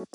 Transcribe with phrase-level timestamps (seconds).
[0.00, 0.06] What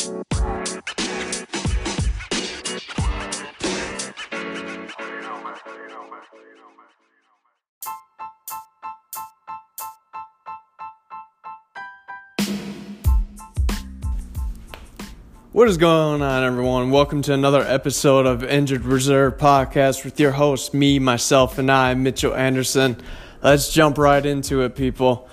[15.67, 16.89] is going on, everyone?
[16.89, 21.93] Welcome to another episode of Injured Reserve Podcast with your host, me, myself, and I,
[21.93, 22.97] Mitchell Anderson.
[23.43, 25.29] Let's jump right into it, people.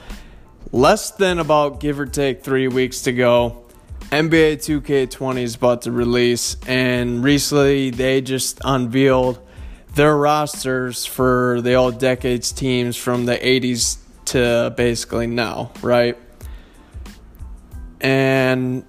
[0.72, 3.61] Less than about give or take three weeks to go.
[4.12, 9.38] NBA 2K20 is about to release, and recently they just unveiled
[9.94, 16.18] their rosters for the old decades teams from the 80s to basically now, right?
[18.02, 18.84] And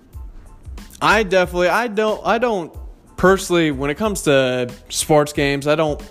[1.01, 2.75] I definitely I don't I don't
[3.15, 6.01] personally when it comes to sports games I don't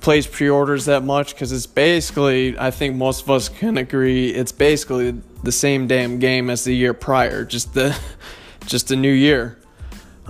[0.00, 4.52] place pre-orders that much because it's basically I think most of us can agree it's
[4.52, 7.98] basically the same damn game as the year prior just the
[8.72, 9.58] just a new year.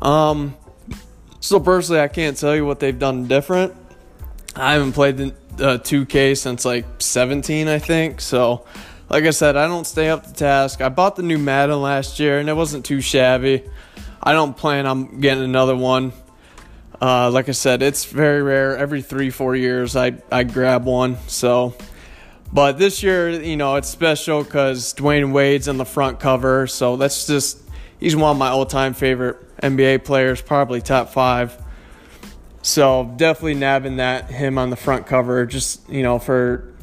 [0.03, 0.57] Um,
[1.41, 3.73] so personally I can't tell you what they've done different.
[4.55, 8.67] I haven't played the uh, 2K since like 17 I think so.
[9.09, 10.81] Like I said, I don't stay up to task.
[10.81, 13.63] I bought the new Madden last year and it wasn't too shabby.
[14.23, 16.13] I don't plan on getting another one.
[17.01, 18.77] Uh, like I said, it's very rare.
[18.77, 21.19] Every three, four years, I, I grab one.
[21.29, 21.75] So,
[22.53, 26.67] but this year, you know, it's special because Dwyane Wade's on the front cover.
[26.67, 27.63] So that's just,
[28.03, 31.57] he's one of my all time favorite NBA players, probably top five.
[32.63, 36.75] So definitely nabbing that, him on the front cover, just, you know, for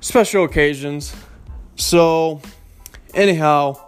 [0.00, 1.14] special occasions.
[1.76, 2.40] So,
[3.14, 3.80] anyhow,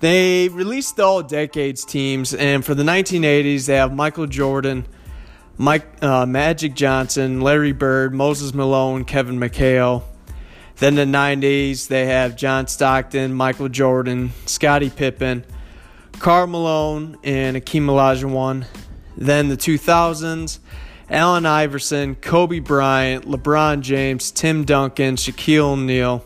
[0.00, 4.86] they released all decades teams, and for the 1980s, they have Michael Jordan,
[5.56, 10.02] Mike uh, Magic Johnson, Larry Bird, Moses Malone, Kevin McHale.
[10.76, 15.44] Then the 90s, they have John Stockton, Michael Jordan, Scottie Pippen,
[16.24, 18.64] Karl Malone, and Akeem Olajuwon.
[19.14, 20.58] Then the 2000s,
[21.10, 26.24] Allen Iverson, Kobe Bryant, LeBron James, Tim Duncan, Shaquille O'Neal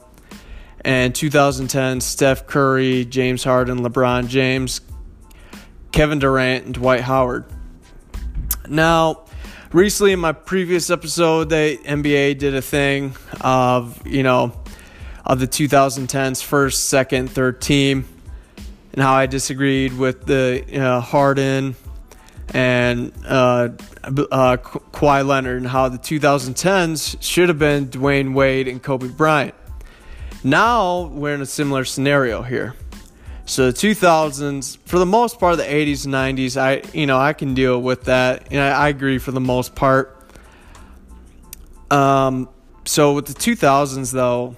[0.82, 4.82] and 2010 Steph Curry, James Harden, LeBron James,
[5.90, 7.44] Kevin Durant, and Dwight Howard.
[8.68, 9.24] Now,
[9.72, 14.52] recently in my previous episode, the NBA did a thing of, you know,
[15.26, 18.06] of the 2010s first, second, third team,
[18.92, 21.76] and how I disagreed with the uh, Harden
[22.54, 23.68] and uh,
[24.04, 29.54] uh, Kawhi Leonard, and how the 2010s should have been Dwyane Wade and Kobe Bryant.
[30.42, 32.74] Now we're in a similar scenario here.
[33.44, 37.32] So the 2000s, for the most part, the 80s and 90s, I you know I
[37.32, 40.14] can deal with that, and I, I agree for the most part.
[41.90, 42.48] Um,
[42.84, 44.56] so with the 2000s though,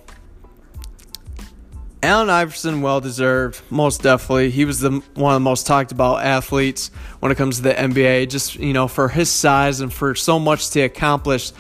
[2.03, 4.51] Allen Iverson, well deserved, most definitely.
[4.51, 6.91] He was the one of the most talked about athletes
[7.21, 8.31] when it comes to the NBA.
[8.31, 11.53] Just you know, for his size and for so much to accomplish,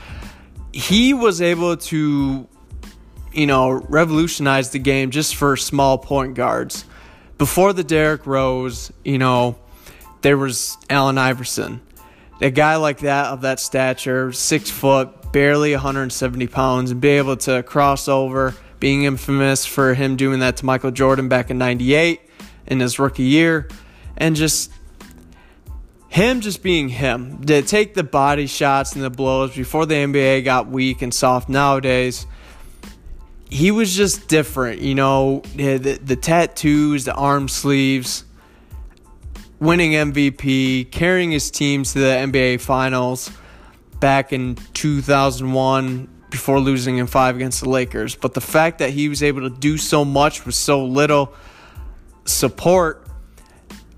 [0.72, 2.48] he was able to
[3.32, 6.84] you know, revolutionize the game just for small point guards.
[7.38, 9.58] Before the Derrick Rose, you know,
[10.22, 11.80] there was Allen Iverson.
[12.40, 17.36] A guy like that of that stature, six foot, barely 170 pounds, and be able
[17.38, 22.20] to cross over, being infamous for him doing that to Michael Jordan back in 98
[22.66, 23.68] in his rookie year,
[24.16, 24.72] and just
[26.08, 27.44] him just being him.
[27.44, 31.48] To take the body shots and the blows before the NBA got weak and soft
[31.48, 32.26] nowadays
[33.50, 38.24] he was just different, you know, the, the tattoos, the arm sleeves,
[39.58, 43.30] winning MVP, carrying his team to the NBA Finals
[43.98, 48.14] back in 2001 before losing in five against the Lakers.
[48.14, 51.34] But the fact that he was able to do so much with so little
[52.24, 53.06] support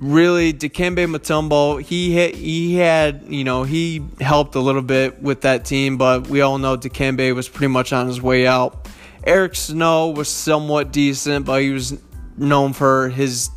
[0.00, 5.42] really Dikembe Mutombo he had, he had you know he helped a little bit with
[5.42, 8.88] that team but we all know Dikembe was pretty much on his way out
[9.24, 11.96] Eric Snow was somewhat decent, but he was
[12.36, 13.50] known for his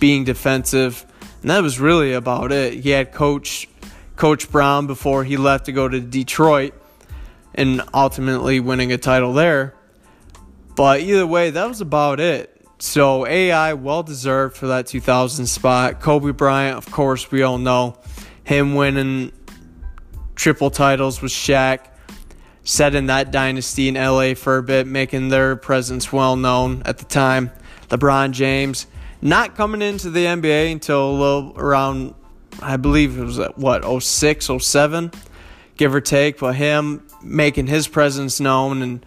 [0.00, 1.04] being defensive.
[1.42, 2.74] And that was really about it.
[2.74, 3.68] He had coach
[4.16, 6.74] Coach Brown before he left to go to Detroit
[7.56, 9.74] and ultimately winning a title there.
[10.74, 12.52] But either way, that was about it.
[12.78, 16.00] So AI well deserved for that 2000 spot.
[16.00, 17.98] Kobe Bryant, of course, we all know
[18.44, 19.32] him winning
[20.34, 21.88] triple titles with Shaq
[22.66, 27.04] setting that dynasty in LA for a bit, making their presence well known at the
[27.04, 27.50] time.
[27.88, 28.88] LeBron James
[29.22, 32.14] not coming into the NBA until around,
[32.60, 35.12] I believe it was at what, 06, 07,
[35.76, 39.06] give or take, but him making his presence known and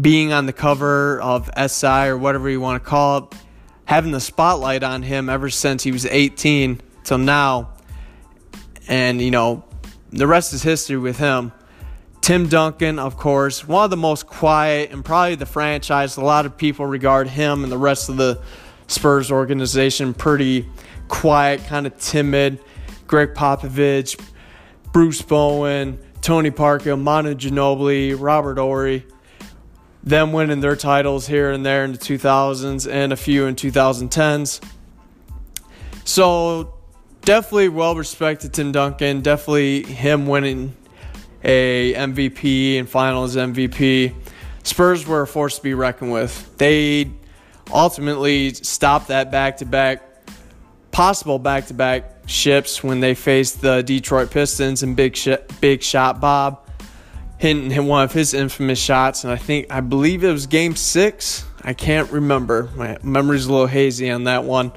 [0.00, 3.34] being on the cover of SI or whatever you want to call it,
[3.84, 7.70] having the spotlight on him ever since he was 18 till now.
[8.88, 9.64] And, you know,
[10.10, 11.52] the rest is history with him.
[12.20, 16.16] Tim Duncan, of course, one of the most quiet and probably the franchise.
[16.16, 18.40] A lot of people regard him and the rest of the
[18.86, 20.68] Spurs organization pretty
[21.08, 22.60] quiet, kind of timid.
[23.06, 24.18] Gregg Popovich,
[24.92, 29.04] Bruce Bowen, Tony Parker, Manu Ginobili, Robert Horry,
[30.04, 34.62] them winning their titles here and there in the 2000s and a few in 2010s.
[36.04, 36.74] So
[37.22, 39.20] definitely well respected Tim Duncan.
[39.20, 40.76] Definitely him winning
[41.44, 44.14] a MVP and Finals MVP.
[44.62, 46.56] Spurs were a force to be reckoned with.
[46.56, 47.10] They
[47.72, 50.11] ultimately stopped that back to back,
[50.92, 55.28] possible back to back ships when they faced the Detroit Pistons and Big sh-
[55.60, 56.60] Big Shot Bob
[57.38, 61.44] hitting one of his infamous shots, and I think I believe it was Game Six.
[61.62, 62.68] I can't remember.
[62.76, 64.70] My memory's a little hazy on that one.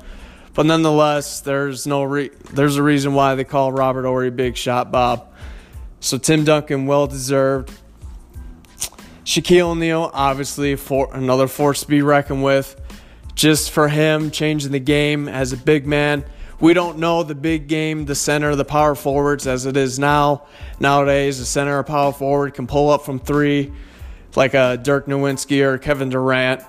[0.55, 4.91] But nonetheless, there's no re- there's a reason why they call Robert Horry Big Shot
[4.91, 5.31] Bob.
[5.99, 7.71] So Tim Duncan, well deserved.
[9.25, 12.79] Shaquille O'Neal, obviously for another force to be reckoned with.
[13.35, 16.25] Just for him changing the game as a big man.
[16.59, 20.47] We don't know the big game, the center, the power forwards as it is now.
[20.79, 23.73] Nowadays, the center or power forward can pull up from three,
[24.35, 26.63] like a Dirk Nowitzki or Kevin Durant.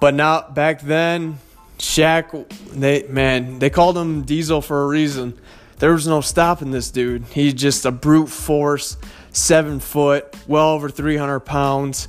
[0.00, 1.38] But now back then,
[1.78, 5.38] Shaq, they man, they called him Diesel for a reason.
[5.78, 7.24] There was no stopping this dude.
[7.24, 8.96] He's just a brute force,
[9.32, 12.08] seven foot, well over 300 pounds.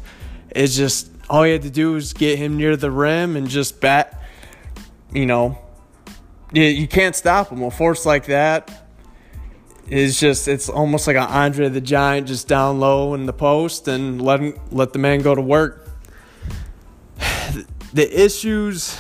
[0.50, 3.80] It's just all you had to do was get him near the rim and just
[3.80, 4.22] bat.
[5.14, 5.58] You know,
[6.52, 7.64] you, you can't stop him.
[7.64, 8.90] A force like that
[9.88, 13.88] is just it's almost like an Andre the Giant just down low in the post
[13.88, 15.88] and let him, let the man go to work.
[17.94, 18.98] The issues,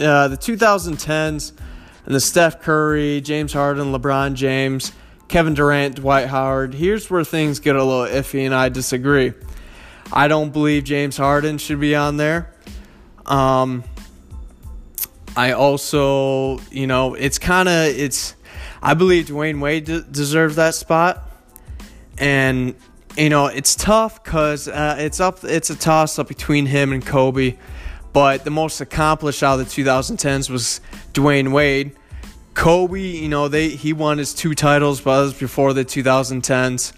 [0.00, 1.52] uh, the 2010s
[2.06, 4.90] and the Steph Curry, James Harden, LeBron James,
[5.28, 6.74] Kevin Durant, Dwight Howard.
[6.74, 9.32] Here's where things get a little iffy, and I disagree.
[10.12, 12.52] I don't believe James Harden should be on there.
[13.24, 13.82] Um,
[15.36, 18.34] I also, you know, it's kind of it's.
[18.82, 21.30] I believe Dwyane Wade de- deserves that spot,
[22.18, 22.74] and
[23.16, 25.44] you know it's tough because uh, it's up.
[25.44, 27.56] It's a toss up between him and Kobe,
[28.12, 30.82] but the most accomplished out of the 2010s was
[31.14, 31.96] Dwyane Wade.
[32.52, 36.92] Kobe, you know, they he won his two titles, but was before the 2010s.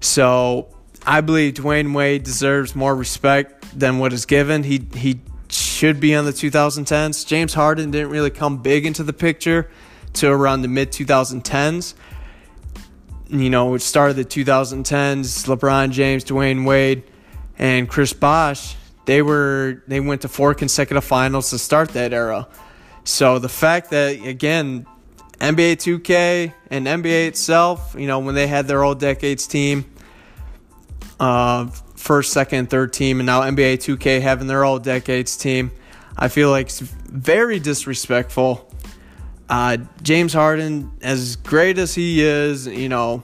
[0.00, 0.68] So
[1.08, 4.62] I believe Dwyane Wade deserves more respect than what is given.
[4.62, 7.26] He he should be on the 2010s.
[7.26, 9.70] James Harden didn't really come big into the picture
[10.12, 11.94] to around the mid 2010s.
[13.28, 15.46] You know, it started the 2010s.
[15.46, 17.04] LeBron James, Dwyane Wade,
[17.58, 18.76] and Chris Bosh.
[19.06, 22.46] They were they went to four consecutive finals to start that era.
[23.04, 24.86] So the fact that again,
[25.40, 29.86] NBA 2K and NBA itself, you know, when they had their old decades team,
[31.20, 31.66] uh,
[31.96, 35.70] first, second, third team, and now NBA 2K having their all decades team,
[36.16, 38.72] I feel like it's very disrespectful.
[39.48, 43.22] Uh, James Harden, as great as he is, you know,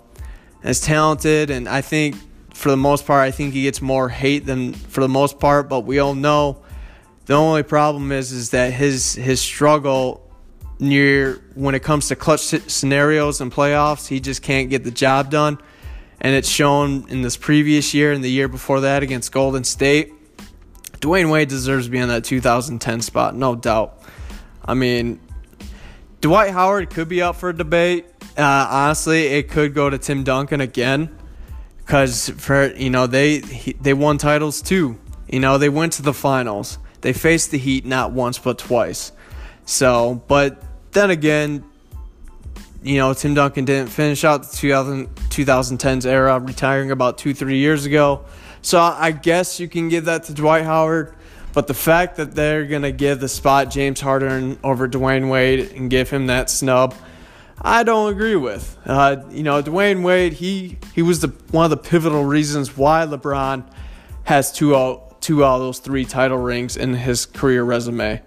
[0.62, 2.16] as talented, and I think
[2.54, 5.68] for the most part, I think he gets more hate than for the most part.
[5.68, 6.62] But we all know
[7.26, 10.22] the only problem is is that his his struggle
[10.78, 15.30] near when it comes to clutch scenarios and playoffs, he just can't get the job
[15.30, 15.58] done.
[16.24, 20.14] And it's shown in this previous year and the year before that against Golden State.
[20.94, 24.02] Dwyane Wade deserves to be in that 2010 spot, no doubt.
[24.64, 25.20] I mean,
[26.22, 28.06] Dwight Howard could be up for a debate.
[28.38, 31.14] Uh, honestly, it could go to Tim Duncan again
[31.76, 34.98] because for you know they they won titles too.
[35.28, 36.78] You know they went to the finals.
[37.02, 39.12] They faced the Heat not once but twice.
[39.66, 40.62] So, but
[40.92, 41.64] then again,
[42.84, 47.56] you know, Tim Duncan didn't finish out the 2000, 2010s era, retiring about two, three
[47.56, 48.26] years ago.
[48.60, 51.14] So I guess you can give that to Dwight Howard.
[51.54, 55.72] But the fact that they're going to give the spot James Harden over Dwyane Wade
[55.72, 56.94] and give him that snub,
[57.60, 58.76] I don't agree with.
[58.84, 63.06] Uh, you know, Dwyane Wade, he, he was the one of the pivotal reasons why
[63.06, 63.64] LeBron
[64.24, 68.20] has two out, two out of those three title rings in his career resume.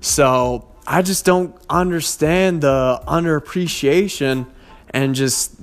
[0.00, 4.46] So I just don't understand the underappreciation
[4.90, 5.54] and just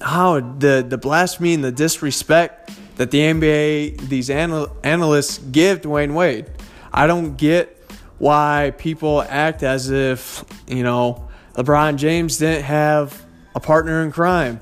[0.00, 6.14] how the, the blasphemy and the disrespect that the NBA, these anal- analysts give Dwyane
[6.14, 6.46] Wade.
[6.92, 7.70] I don't get
[8.18, 14.60] why people act as if, you know, LeBron James didn't have a partner in crime.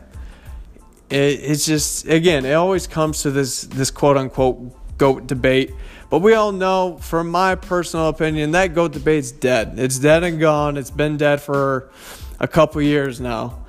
[1.11, 5.73] It, it's just, again, it always comes to this, this quote unquote GOAT debate.
[6.13, 9.79] But we all know, from my personal opinion, that GOAT debate's dead.
[9.79, 10.77] It's dead and gone.
[10.77, 11.91] It's been dead for
[12.39, 13.65] a couple years now.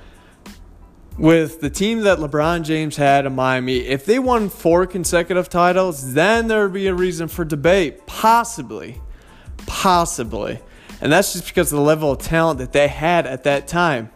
[1.17, 6.15] With the team that LeBron James had in Miami, if they won four consecutive titles,
[6.15, 8.05] then there would be a reason for debate.
[8.07, 9.00] Possibly.
[9.65, 10.59] Possibly.
[11.00, 14.09] And that's just because of the level of talent that they had at that time.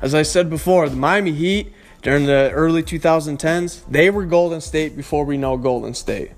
[0.00, 4.96] As I said before, the Miami Heat during the early 2010s, they were Golden State
[4.96, 6.30] before we know Golden State.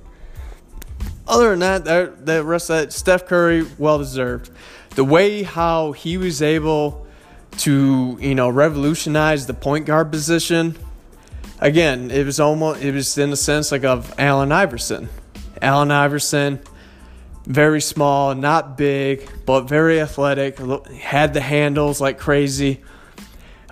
[1.30, 4.50] Other than that, that rest of that, Steph Curry, well deserved.
[4.90, 7.06] The way how he was able
[7.58, 10.76] to, you know, revolutionize the point guard position.
[11.60, 15.08] Again, it was almost, it was in the sense like of Allen Iverson.
[15.62, 16.58] Allen Iverson,
[17.46, 20.58] very small, not big, but very athletic,
[20.88, 22.80] had the handles like crazy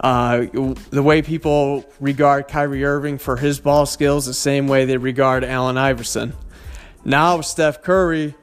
[0.01, 0.47] uh,
[0.91, 5.45] the way people regard Kyrie Irving for his ball skills, the same way they regard
[5.45, 6.35] Allen Iverson.
[7.05, 8.35] Now with Steph Curry,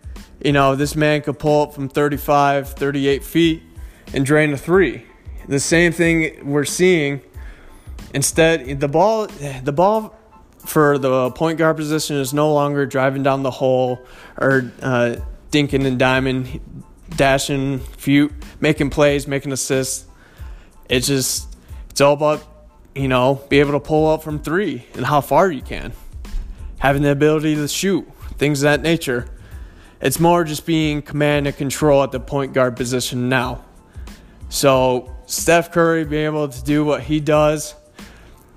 [0.44, 3.64] you know, this man could pull up from 35, 38 feet
[4.14, 5.06] and drain a three.
[5.48, 7.22] The same thing we're seeing.
[8.14, 10.16] Instead, the ball, the ball
[10.66, 14.00] for the point guard position is no longer driving down the hole
[14.38, 15.18] or uh,
[15.52, 16.62] dinking and diming,
[17.16, 20.06] dashing, few, making plays, making assists
[20.90, 21.56] it's just
[21.90, 22.44] it's all about
[22.94, 25.94] you know be able to pull up from three and how far you can,
[26.80, 28.08] having the ability to shoot
[28.38, 29.28] things of that nature.
[30.02, 33.64] It's more just being command and control at the point guard position now.
[34.50, 37.76] So Steph Curry being able to do what he does.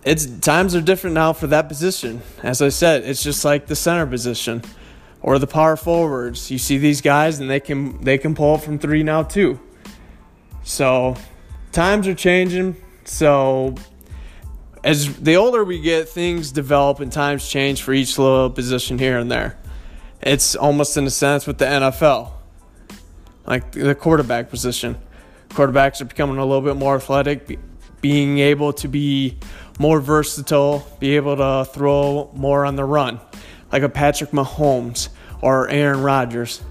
[0.04, 2.22] It's times are different now for that position.
[2.42, 4.62] As I said, it's just like the center position
[5.22, 6.50] or the power forwards.
[6.50, 9.58] You see these guys and they can they can pull from 3 now too.
[10.62, 11.16] So
[11.72, 12.76] times are changing.
[13.04, 13.74] So
[14.84, 19.18] as the older we get, things develop and times change for each little position here
[19.18, 19.58] and there.
[20.20, 22.30] It's almost in a sense with the NFL,
[23.46, 24.98] like the quarterback position.
[25.50, 27.58] Quarterbacks are becoming a little bit more athletic,
[28.00, 29.38] being able to be
[29.78, 33.20] more versatile, be able to throw more on the run,
[33.72, 35.08] like a Patrick Mahomes
[35.40, 36.62] or Aaron Rodgers.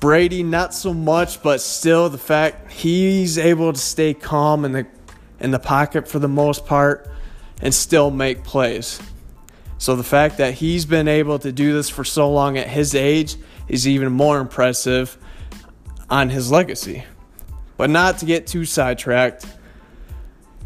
[0.00, 4.86] Brady, not so much, but still the fact he's able to stay calm in the
[5.38, 7.10] in the pocket for the most part
[7.62, 9.00] and still make plays.
[9.80, 12.94] So the fact that he's been able to do this for so long at his
[12.94, 15.16] age is even more impressive
[16.10, 17.06] on his legacy.
[17.78, 19.46] But not to get too sidetracked.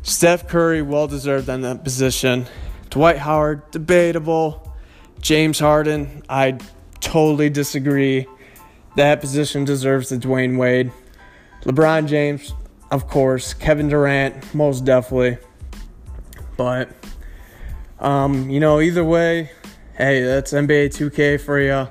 [0.03, 2.47] Steph Curry, well deserved on that position.
[2.91, 4.75] Dwight Howard, debatable.
[5.21, 6.59] James Harden, I
[6.99, 8.27] totally disagree
[8.97, 10.91] that position deserves the Dwyane Wade.
[11.63, 12.53] LeBron James,
[12.91, 13.55] of course.
[13.55, 15.39] Kevin Durant, most definitely.
[16.57, 16.91] But,
[17.99, 19.51] um, you know, either way,
[19.97, 21.89] hey, that's NBA 2K for you.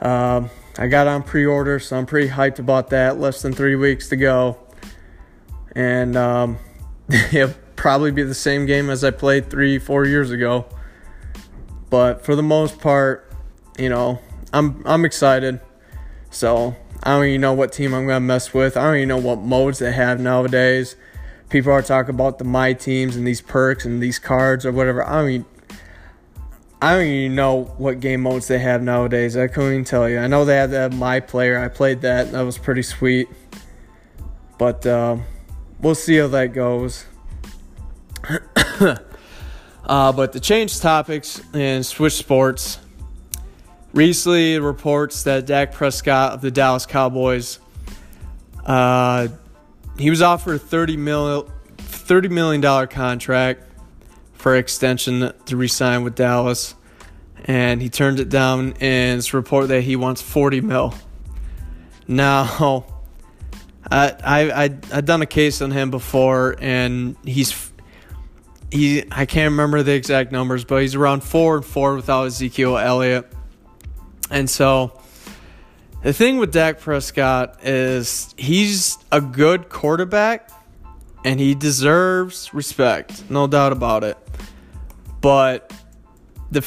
[0.00, 3.18] Uh, I got on pre order, so I'm pretty hyped about that.
[3.18, 4.58] Less than three weeks to go.
[5.74, 6.58] And um,
[7.32, 10.66] it'll probably be the same game as I played three, four years ago.
[11.90, 13.32] But for the most part,
[13.78, 14.20] you know,
[14.52, 15.60] I'm I'm excited.
[16.30, 18.76] So I don't even know what team I'm gonna mess with.
[18.76, 20.96] I don't even know what modes they have nowadays.
[21.50, 25.06] People are talking about the my teams and these perks and these cards or whatever.
[25.06, 25.46] I don't
[26.82, 29.36] I don't even know what game modes they have nowadays.
[29.36, 30.18] I couldn't even tell you.
[30.18, 31.58] I know they have that my player.
[31.58, 32.32] I played that.
[32.32, 33.28] That was pretty sweet.
[34.56, 35.18] But uh,
[35.80, 37.04] we'll see how that goes.
[39.84, 42.78] uh, but to change topics and switch sports,
[43.92, 47.58] recently reports that Dak Prescott of the Dallas Cowboys,
[48.64, 49.28] uh,
[50.00, 53.64] he was offered a 30 mil, $30 million contract
[54.32, 56.74] for extension to resign with Dallas,
[57.44, 58.74] and he turned it down.
[58.80, 60.94] And it's report that he wants 40 mil.
[62.08, 62.86] Now,
[63.90, 67.72] I I I I've done a case on him before, and he's
[68.70, 72.78] he I can't remember the exact numbers, but he's around four and four without Ezekiel
[72.78, 73.32] Elliott.
[74.30, 74.99] And so
[76.02, 80.50] the thing with Dak Prescott is he's a good quarterback
[81.24, 84.16] and he deserves respect, no doubt about it.
[85.20, 85.72] But
[86.50, 86.66] the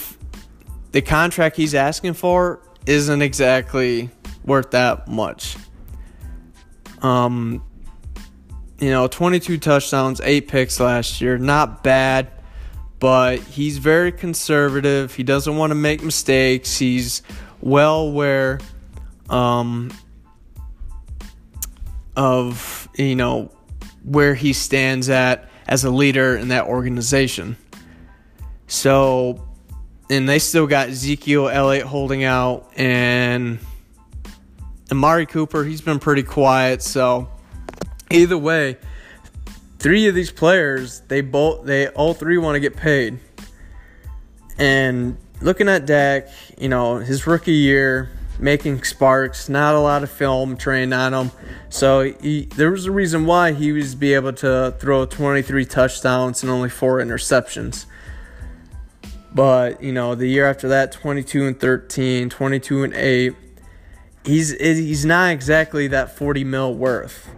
[0.92, 4.12] the contract he's asking for isn't exactly
[4.46, 5.58] worth that much.
[7.02, 7.64] Um
[8.80, 12.30] you know, 22 touchdowns, 8 picks last year, not bad,
[13.00, 15.16] but he's very conservative.
[15.16, 16.78] He doesn't want to make mistakes.
[16.78, 17.22] He's
[17.62, 18.60] well aware
[19.30, 19.92] um,
[22.16, 23.52] of you know
[24.04, 27.58] where he stands at as a leader in that organization.
[28.68, 29.48] So,
[30.10, 33.60] and they still got Ezekiel Elliott holding out and
[34.94, 37.30] Amari Cooper, he's been pretty quiet, so
[38.12, 38.78] either way,
[39.80, 43.18] three of these players, they both they all three want to get paid.
[44.58, 46.28] And looking at Dak,
[46.60, 51.32] you know, his rookie year, making sparks, not a lot of film trained on him.
[51.70, 56.44] So he, there was a reason why he was be able to throw 23 touchdowns
[56.44, 57.86] and only four interceptions.
[59.34, 63.36] But, you know, the year after that, 22 and 13, 22 and 8,
[64.26, 67.30] he's he's not exactly that 40 mil worth.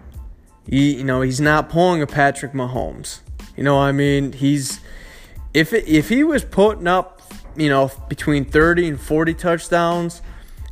[0.67, 3.19] He, you know, he's not pulling a Patrick Mahomes.
[3.55, 4.81] You know, I mean, he's
[5.53, 7.21] if it, if he was putting up,
[7.55, 10.21] you know, between 30 and 40 touchdowns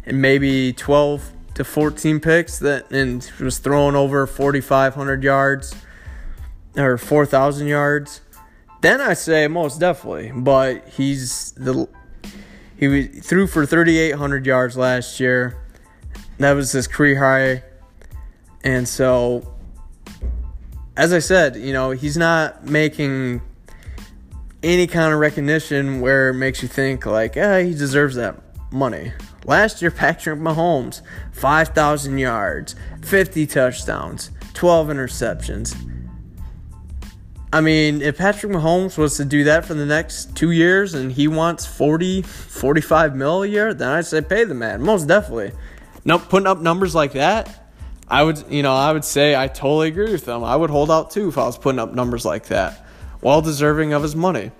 [0.05, 5.75] and maybe 12 to 14 picks that and was throwing over 4500 yards
[6.75, 8.21] or 4000 yards,
[8.81, 11.87] then I say most definitely, but he's the
[12.75, 15.57] he threw for 3800 yards last year.
[16.39, 17.63] That was his career high.
[18.63, 19.53] And so
[20.97, 23.41] as I said, you know, he's not making
[24.61, 28.35] any kind of recognition where it makes you think like, yeah, he deserves that
[28.71, 29.13] money.
[29.45, 31.01] Last year, Patrick Mahomes,
[31.33, 35.75] 5,000 yards, 50 touchdowns, 12 interceptions.
[37.51, 41.11] I mean, if Patrick Mahomes was to do that for the next two years and
[41.11, 44.81] he wants 40, 45 mil a year, then I'd say pay the man.
[44.81, 45.51] Most definitely.
[46.03, 47.69] No, putting up numbers like that,
[48.07, 50.43] I would, you know, I would say I totally agree with them.
[50.43, 52.87] I would hold out too if I was putting up numbers like that.
[53.21, 54.51] Well deserving of his money.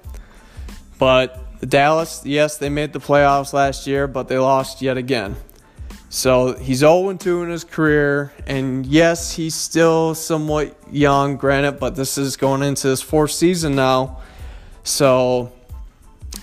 [1.00, 5.36] But Dallas, yes, they made the playoffs last year, but they lost yet again.
[6.10, 11.96] So he's 0 2 in his career, and yes, he's still somewhat young, granted, but
[11.96, 14.22] this is going into his fourth season now.
[14.84, 15.52] So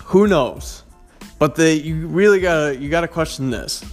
[0.06, 0.82] who knows?
[1.38, 3.84] But the you really gotta you gotta question this.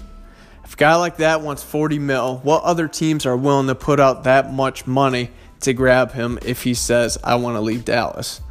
[0.63, 3.99] If a guy like that wants 40 mil, what other teams are willing to put
[3.99, 5.29] out that much money
[5.59, 8.41] to grab him if he says, I want to leave Dallas?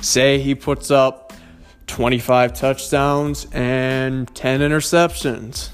[0.00, 1.23] Say he puts up
[1.86, 5.70] 25 touchdowns and 10 interceptions.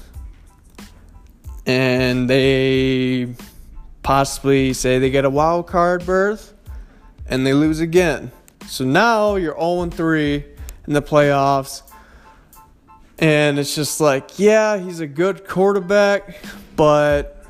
[1.65, 3.33] And they
[4.03, 6.53] possibly say they get a wild card berth
[7.27, 8.31] and they lose again.
[8.67, 10.45] So now you're 0 3
[10.87, 11.83] in the playoffs.
[13.19, 16.35] And it's just like, yeah, he's a good quarterback,
[16.75, 17.45] but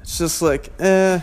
[0.00, 1.20] it's just like, eh.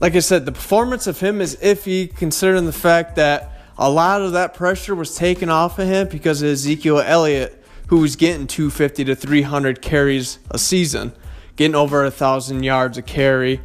[0.00, 4.22] Like I said, the performance of him is iffy considering the fact that a lot
[4.22, 8.46] of that pressure was taken off of him because of Ezekiel Elliott, who was getting
[8.46, 11.12] 250 to 300 carries a season,
[11.56, 13.60] getting over a thousand yards a carry,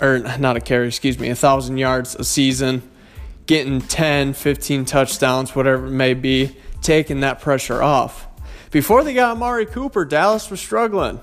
[0.00, 2.82] or not a carry, excuse me, a thousand yards a season,
[3.46, 8.26] getting 10, 15 touchdowns, whatever it may be, taking that pressure off.
[8.70, 11.20] Before they got Amari Cooper, Dallas was struggling.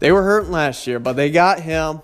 [0.00, 2.00] They were hurting last year, but they got him.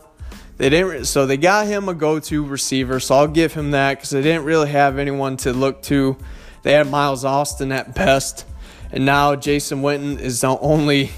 [0.59, 2.99] They didn't, so they got him a go-to receiver.
[2.99, 6.17] So I'll give him that because they didn't really have anyone to look to.
[6.63, 8.45] They had Miles Austin at best,
[8.91, 11.13] and now Jason Witten is the only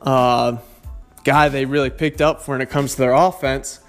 [0.00, 0.58] uh,
[1.24, 3.80] guy they really picked up when it comes to their offense.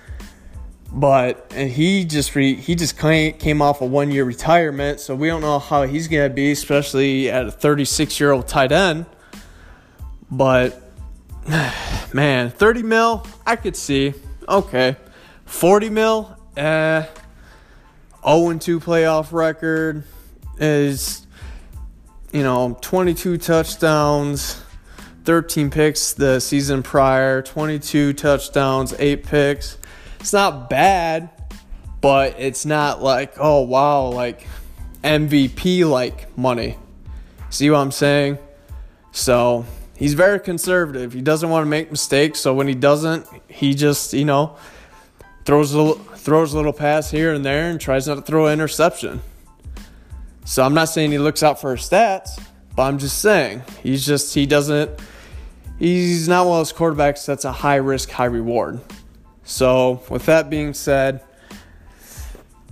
[0.91, 5.27] But and he just re, he just came off a one year retirement, so we
[5.27, 9.05] don't know how he's gonna be, especially at a 36 year old tight end.
[10.31, 10.81] But
[12.13, 14.15] man, 30 mil, I could see
[14.51, 14.95] okay.
[15.45, 17.05] 40 mil, eh.
[18.23, 20.03] 0 2 playoff record
[20.59, 21.25] is,
[22.31, 24.61] you know, 22 touchdowns,
[25.23, 29.77] 13 picks the season prior, 22 touchdowns, 8 picks.
[30.19, 31.29] It's not bad,
[31.99, 34.45] but it's not like, oh, wow, like
[35.03, 36.77] MVP like money.
[37.49, 38.37] See what I'm saying?
[39.11, 39.65] So
[40.01, 41.13] he's very conservative.
[41.13, 44.55] He doesn't want to make mistakes, so when he doesn't, he just, you know,
[45.45, 48.47] throws a little, throws a little pass here and there and tries not to throw
[48.47, 49.21] an interception.
[50.43, 52.43] So I'm not saying he looks out for his stats,
[52.75, 54.89] but I'm just saying he's just he doesn't
[55.77, 58.81] he's not one of those quarterbacks that's a high risk, high reward.
[59.43, 61.21] So with that being said,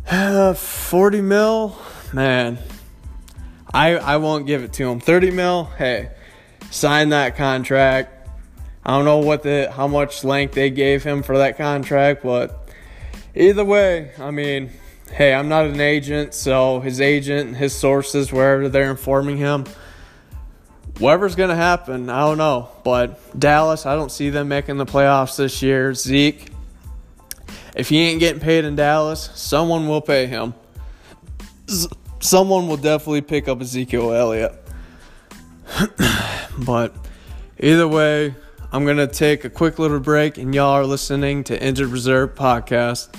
[0.56, 1.78] 40 mil,
[2.12, 2.58] man,
[3.72, 5.00] I I won't give it to him.
[5.00, 6.10] 30 mil, hey,
[6.70, 8.30] sign that contract.
[8.86, 12.70] I don't know what the how much length they gave him for that contract, but
[13.36, 14.72] either way, I mean,
[15.12, 19.66] hey, I'm not an agent, so his agent, his sources, wherever they're informing him,
[20.98, 22.70] whatever's gonna happen, I don't know.
[22.84, 25.94] But Dallas, I don't see them making the playoffs this year.
[25.94, 26.50] Zeke,
[27.76, 30.54] if he ain't getting paid in Dallas, someone will pay him.
[32.22, 34.56] Someone will definitely pick up Ezekiel Elliott.
[36.66, 36.94] but
[37.60, 38.36] either way,
[38.72, 42.36] I'm going to take a quick little break, and y'all are listening to Injured Reserve
[42.36, 43.10] Podcast.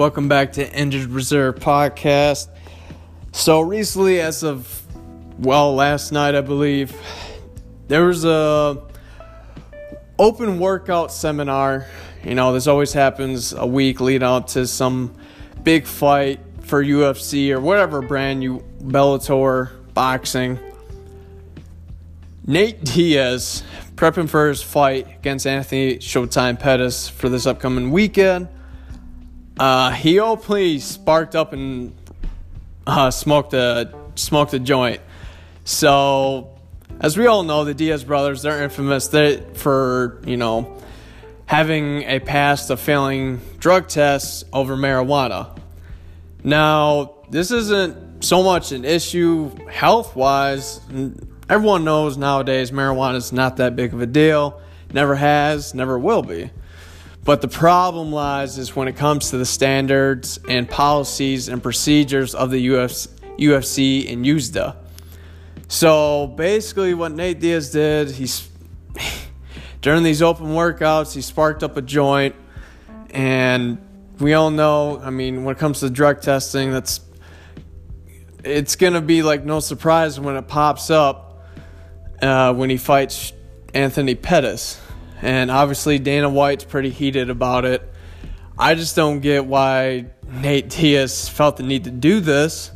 [0.00, 2.48] Welcome back to Injured Reserve Podcast.
[3.32, 4.82] So recently, as of
[5.38, 6.96] well, last night I believe,
[7.88, 8.82] there was a
[10.18, 11.86] open workout seminar.
[12.24, 15.14] You know, this always happens a week leading up to some
[15.64, 20.58] big fight for UFC or whatever brand you Bellator boxing.
[22.46, 23.62] Nate Diaz
[23.96, 28.48] prepping for his fight against Anthony Showtime Pettis for this upcoming weekend.
[29.60, 31.94] Uh, he openly sparked up and
[32.86, 35.02] uh, smoked a smoked a joint.
[35.64, 36.58] So,
[36.98, 39.08] as we all know, the Diaz brothers they're infamous
[39.58, 40.78] for you know
[41.44, 45.54] having a past of failing drug tests over marijuana.
[46.42, 50.80] Now, this isn't so much an issue health wise.
[51.50, 54.58] Everyone knows nowadays marijuana is not that big of a deal.
[54.94, 56.50] Never has, never will be.
[57.24, 62.34] But the problem lies is when it comes to the standards and policies and procedures
[62.34, 64.76] of the UFC, UFC and USADA.
[65.68, 68.48] So basically, what Nate Diaz did, he's
[69.82, 72.34] during these open workouts, he sparked up a joint,
[73.10, 73.78] and
[74.18, 74.98] we all know.
[75.02, 77.00] I mean, when it comes to drug testing, that's
[78.42, 81.44] it's gonna be like no surprise when it pops up
[82.22, 83.32] uh, when he fights
[83.74, 84.80] Anthony Pettis
[85.22, 87.82] and obviously Dana White's pretty heated about it.
[88.58, 92.70] I just don't get why Nate Diaz felt the need to do this.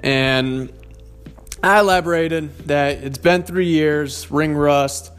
[0.00, 0.72] And
[1.62, 5.12] I elaborated that it's been three years, ring rust,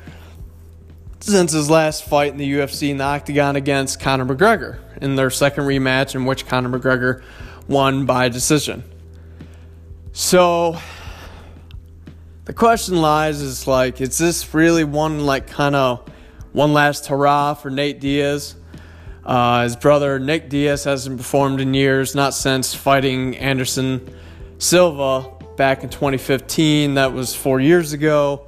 [1.20, 5.30] since his last fight in the UFC in the Octagon against Conor McGregor in their
[5.30, 7.24] second rematch, in which Conor McGregor
[7.68, 8.84] won by decision.
[10.14, 10.78] So
[12.46, 16.10] the question lies is like, is this really one like kind of
[16.58, 18.56] one last hurrah for Nate Diaz.
[19.24, 24.02] Uh, his brother Nick Diaz hasn't performed in years, not since fighting Anderson
[24.58, 26.96] Silva back in 2015.
[26.96, 28.48] That was four years ago,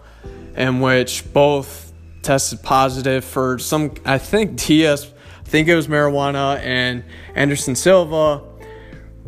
[0.56, 1.94] in which both
[2.24, 7.04] tested positive for some, I think Diaz, I think it was marijuana, and
[7.36, 8.42] Anderson Silva.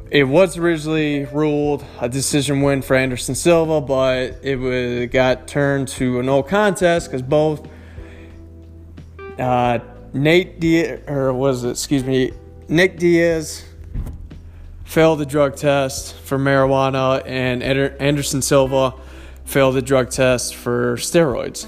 [0.09, 5.87] It was originally ruled a decision win for Anderson Silva, but it was, got turned
[5.89, 7.67] to a no contest because both
[9.39, 9.79] uh,
[10.13, 12.31] Nate Diaz, or was it, excuse me,
[12.67, 13.65] Nick Diaz
[14.85, 18.93] failed the drug test for marijuana, and Anderson Silva
[19.45, 21.65] failed the drug test for steroids.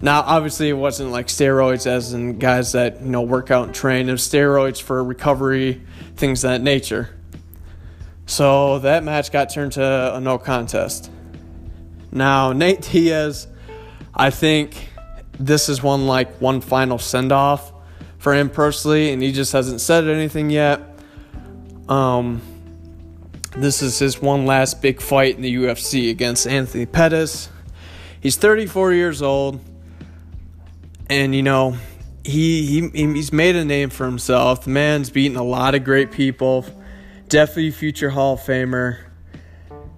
[0.00, 3.74] Now, obviously, it wasn't like steroids as in guys that you know work out and
[3.74, 4.08] train.
[4.08, 5.82] It was steroids for recovery,
[6.16, 7.08] things of that nature.
[8.26, 11.10] So that match got turned to a no contest.
[12.10, 13.46] Now, Nate Diaz,
[14.14, 14.90] I think
[15.38, 17.72] this is one like one final send off
[18.18, 20.80] for him personally, and he just hasn't said anything yet.
[21.88, 22.40] Um,
[23.56, 27.50] this is his one last big fight in the UFC against Anthony Pettis.
[28.20, 29.60] He's 34 years old,
[31.10, 31.76] and you know
[32.24, 34.64] he, he he's made a name for himself.
[34.64, 36.64] The man's beaten a lot of great people,
[37.28, 38.98] definitely future Hall of Famer.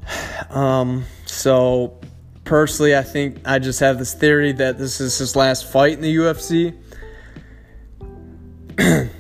[0.49, 1.99] Um, so
[2.47, 6.01] personally, I think I just have this theory that this is his last fight in
[6.01, 6.75] the UFC.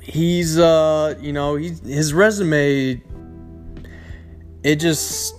[0.00, 3.02] he's, uh, you know, he's, his resume,
[4.62, 5.34] it just,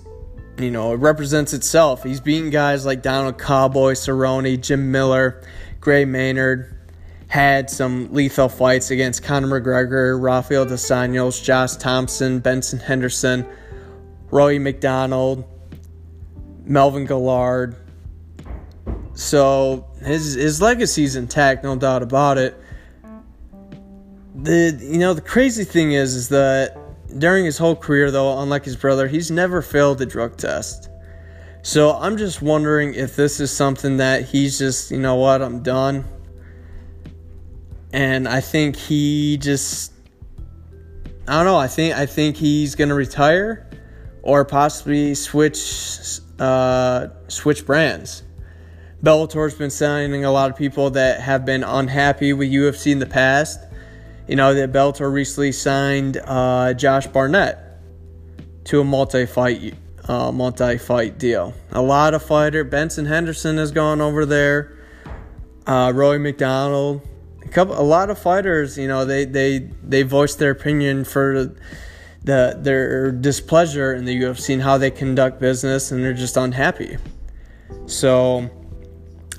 [0.58, 2.02] you know, it represents itself.
[2.02, 5.42] He's beaten guys like Donald Cowboy, Cerrone, Jim Miller,
[5.80, 6.78] Gray Maynard.
[7.28, 13.46] Had some lethal fights against Conor McGregor, Rafael Dos Anjos, Josh Thomson, Benson Henderson,
[14.30, 15.46] Roy MacDonald,
[16.64, 17.76] Melvin Guillard.
[19.14, 22.58] So his his legacy's intact, no doubt about it.
[24.34, 26.78] The you know the crazy thing is is that
[27.18, 30.88] during his whole career though, unlike his brother, he's never failed a drug test.
[31.62, 35.62] So I'm just wondering if this is something that he's just, you know what, I'm
[35.62, 36.04] done.
[37.92, 39.92] And I think he just
[41.28, 43.68] I don't know, I think I think he's going to retire
[44.22, 48.24] or possibly switch uh, switch brands.
[49.00, 53.06] Bellator's been signing a lot of people that have been unhappy with UFC in the
[53.06, 53.60] past.
[54.26, 57.58] You know that Bellator recently signed uh, Josh Barnett
[58.64, 59.74] to a multi-fight
[60.08, 61.54] uh, multi-fight deal.
[61.70, 64.78] A lot of fighter Benson Henderson has gone over there.
[65.64, 67.02] Uh, Roy MacDonald,
[67.44, 68.76] a couple, a lot of fighters.
[68.76, 71.54] You know they they they voiced their opinion for
[72.24, 76.98] the their displeasure in the UFC and how they conduct business, and they're just unhappy.
[77.86, 78.48] So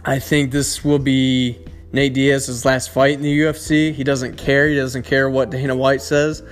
[0.06, 1.60] I think this will be
[1.92, 3.94] Nate Diaz's last fight in the UFC.
[3.94, 4.68] He doesn't care.
[4.68, 6.44] He doesn't care what Dana White says.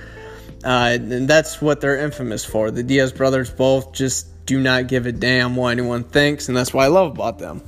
[0.64, 2.70] Uh, and that's what they're infamous for.
[2.70, 6.72] The Diaz brothers both just do not give a damn what anyone thinks, and that's
[6.72, 7.62] what I love about them.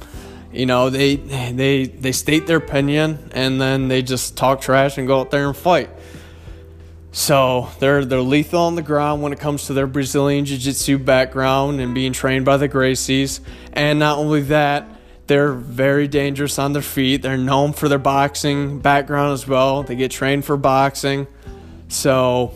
[0.53, 5.09] You know, they they they state their opinion and then they just talk trash and
[5.09, 5.90] go out there and fight.
[7.14, 11.81] So they're they're lethal on the ground when it comes to their Brazilian jiu-jitsu background
[11.81, 13.38] and being trained by the Gracies.
[13.72, 14.85] And not only that,
[15.29, 17.22] they're very dangerous on their feet.
[17.22, 19.85] They're known for their boxing background as well.
[19.85, 21.29] They get trained for boxing.
[21.87, 22.53] So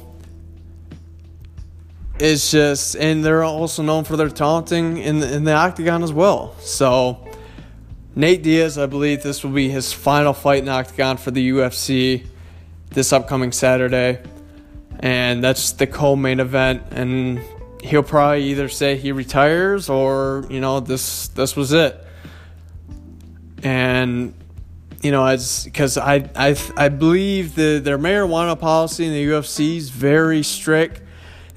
[2.18, 6.12] it's just and they're also known for their taunting in the, in the octagon as
[6.12, 6.56] well.
[6.58, 7.28] So
[8.16, 11.48] Nate Diaz, I believe this will be his final fight in the octagon for the
[11.50, 12.26] UFC
[12.90, 14.20] this upcoming Saturday
[15.00, 16.82] and that's the co-main event.
[16.90, 17.40] And
[17.82, 22.04] he'll probably either say he retires or you know this this was it.
[23.62, 24.34] And
[25.02, 29.76] you know as because I, I i believe the their marijuana policy in the ufc
[29.76, 31.02] is very strict.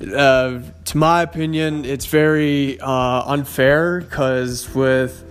[0.02, 5.24] Uh, to my opinion it's very uh, unfair because with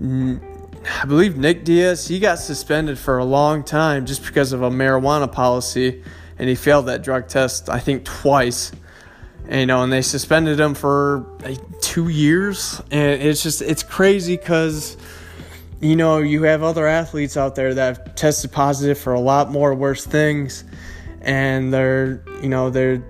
[0.00, 4.70] i believe nick diaz he got suspended for a long time just because of a
[4.70, 6.04] marijuana policy
[6.38, 8.72] and he failed that drug test I think twice.
[9.48, 11.60] And, you know, and they suspended him for like,
[11.96, 14.98] two years, and it's just it's crazy because
[15.80, 19.50] you know you have other athletes out there that have tested positive for a lot
[19.50, 20.62] more worse things,
[21.22, 23.02] and they're you know they're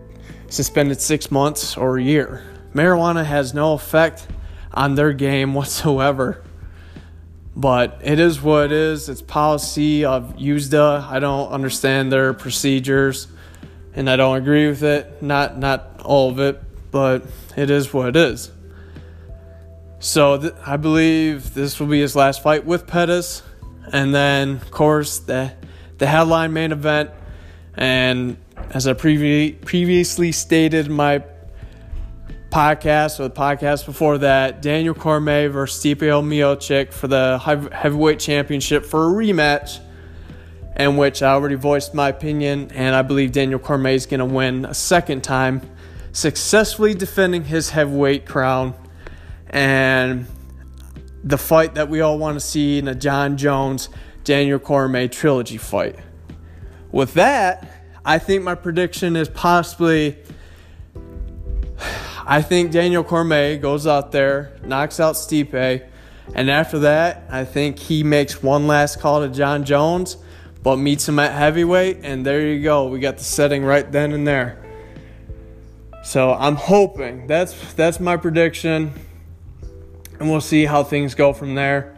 [0.49, 2.45] suspended six months or a year.
[2.75, 4.29] Marijuana has no effect
[4.73, 6.45] on their game whatsoever.
[7.57, 9.09] But it is what it is.
[9.09, 11.09] It's policy of USADA.
[11.09, 13.29] I don't understand their procedures,
[13.95, 15.23] and I don't agree with it.
[15.23, 17.25] Not not all of it, but
[17.57, 18.51] it is what it is.
[19.99, 23.43] So th- I believe this will be his last fight with Pettis,
[23.91, 25.55] and then of course the
[25.97, 27.11] the headline main event.
[27.75, 28.37] And
[28.71, 31.25] as I previ- previously stated, my
[32.51, 37.39] podcast or the podcast before that, Daniel Cormier versus Stipe Miocic for the
[37.73, 39.81] heavyweight championship for a rematch,
[40.77, 44.27] in which I already voiced my opinion, and I believe Daniel Cormier is going to
[44.27, 45.63] win a second time,
[46.13, 48.75] successfully defending his heavyweight crown,
[49.51, 50.27] and
[51.25, 53.89] the fight that we all want to see in a Jon Jones
[54.25, 55.97] Daniel Cormier trilogy fight.
[56.93, 57.69] With that,
[58.05, 60.17] I think my prediction is possibly
[62.29, 65.87] I think Daniel Cormier goes out there, knocks out Stipe,
[66.35, 70.17] and after that, I think he makes one last call to Jon Jones,
[70.61, 72.89] but meets him at heavyweight, and there you go.
[72.89, 74.61] We got the setting right then and there.
[76.03, 78.93] So I'm hoping that's that's my prediction,
[80.19, 81.97] and we'll see how things go from there.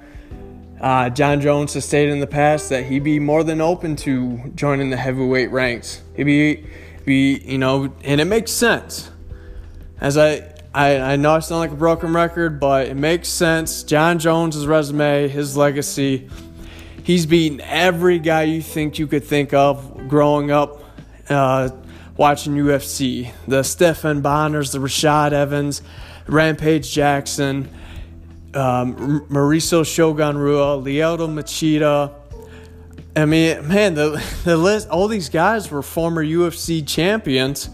[0.78, 4.52] Uh, Jon Jones has stated in the past that he'd be more than open to
[4.54, 6.02] joining the heavyweight ranks.
[6.16, 6.66] He'd be,
[7.06, 9.10] be you know, and it makes sense
[10.00, 13.82] as I, I, I know I sound like a broken record, but it makes sense.
[13.82, 16.28] Jon Jones' resume, his legacy,
[17.02, 20.82] he's beaten every guy you think you could think of growing up
[21.28, 21.70] uh,
[22.16, 23.32] watching UFC.
[23.46, 25.82] The Stephan Bonnars, the Rashad Evans,
[26.26, 27.68] Rampage Jackson,
[28.54, 32.12] um, Mauricio Shogun Rua, Lyoto Machida.
[33.16, 37.70] I mean, man, the, the list, all these guys were former UFC champions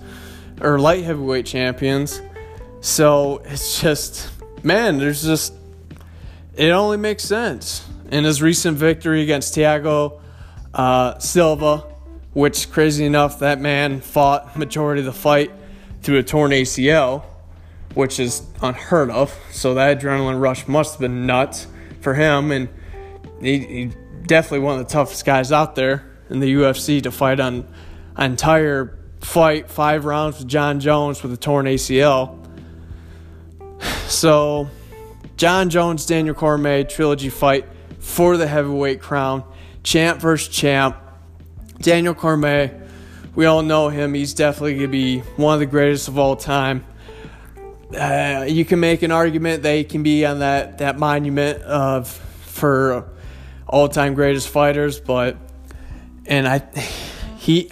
[0.60, 2.20] or light heavyweight champions.
[2.80, 4.30] So it's just,
[4.62, 5.54] man, there's just,
[6.56, 7.86] it only makes sense.
[8.10, 10.20] In his recent victory against Thiago
[10.74, 11.84] uh, Silva,
[12.32, 15.50] which crazy enough, that man fought majority of the fight
[16.02, 17.24] through a torn ACL,
[17.94, 19.36] which is unheard of.
[19.50, 21.66] So that adrenaline rush must have been nuts
[22.00, 22.68] for him, and
[23.40, 23.90] he, he
[24.26, 27.66] definitely one of the toughest guys out there in the UFC to fight on
[28.16, 32.38] an entire fight, five rounds with Jon Jones with a torn ACL.
[34.06, 34.68] So,
[35.36, 37.66] Jon Jones, Daniel Cormier trilogy fight
[37.98, 39.44] for the heavyweight crown.
[39.82, 40.96] Champ versus champ.
[41.80, 42.82] Daniel Cormier,
[43.34, 44.14] we all know him.
[44.14, 46.84] He's definitely going to be one of the greatest of all time.
[47.98, 53.08] uh, you can make an argument they can be on that, that monument of for
[53.66, 55.36] all time greatest fighters, but
[56.26, 56.58] and I
[57.38, 57.70] he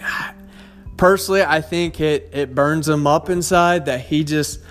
[1.03, 4.61] personally I think it it burns him up inside that he just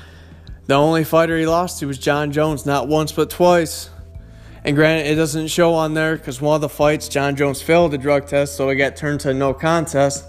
[0.67, 3.91] the only fighter he lost to was Jon Jones, not once but twice.
[4.65, 7.91] And granted, it doesn't show on there because one of the fights, Jon Jones failed
[7.91, 10.25] the drug test, so it got turned to no contest.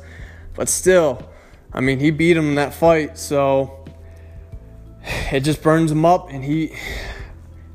[0.55, 1.25] But still,
[1.71, 3.85] I mean, he beat him in that fight, so
[5.31, 6.29] it just burns him up.
[6.31, 6.75] And he,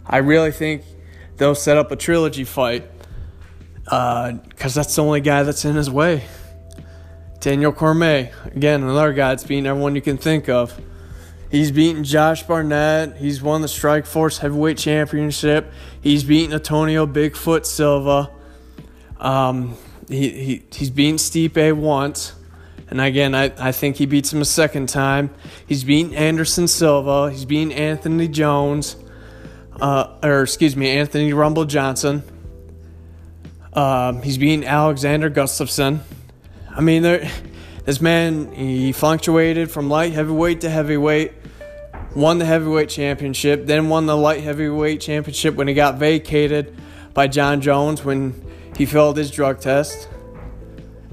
[0.04, 0.82] I really think
[1.38, 2.90] they'll set up a trilogy fight
[3.84, 6.24] because uh, that's the only guy that's in his way.
[7.48, 10.78] Daniel Cormier, again, another guy that's beating everyone you can think of.
[11.50, 13.16] He's beaten Josh Barnett.
[13.16, 15.72] He's won the Strikeforce Heavyweight Championship.
[16.02, 18.30] He's beaten Antonio Bigfoot Silva.
[19.16, 19.78] Um,
[20.11, 22.34] he, he, he's beaten Stipe once.
[22.88, 25.30] And again, I, I think he beats him a second time.
[25.66, 27.30] He's beaten Anderson Silva.
[27.30, 28.94] He's beaten Anthony Jones.
[29.80, 32.22] Uh, or, excuse me, Anthony Rumble Johnson.
[33.72, 36.00] Um, he's beaten Alexander Gustafsson.
[36.78, 37.28] I mean, there,
[37.86, 41.32] this man, he fluctuated from light heavyweight to heavyweight,
[42.14, 46.72] won the heavyweight championship, then won the light heavyweight championship when he got vacated
[47.14, 48.32] by Jon Jones when
[48.76, 50.08] he failed his drug test.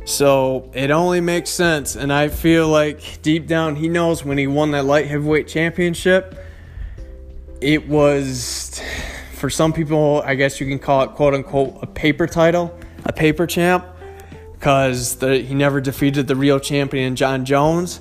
[0.06, 1.96] So it only makes sense.
[1.96, 6.38] And I feel like deep down he knows when he won that light heavyweight championship,
[7.60, 8.80] it was,
[9.34, 13.12] for some people, I guess you can call it quote unquote a paper title, a
[13.12, 13.84] paper champ
[14.66, 18.00] because he never defeated the real champion Jon Jones,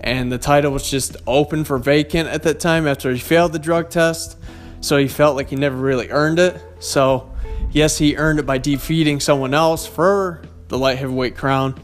[0.00, 3.60] and the title was just open for vacant at that time after he failed the
[3.60, 4.36] drug test.
[4.80, 6.60] So he felt like he never really earned it.
[6.80, 7.32] So
[7.70, 11.80] yes, he earned it by defeating someone else for the light heavyweight crown,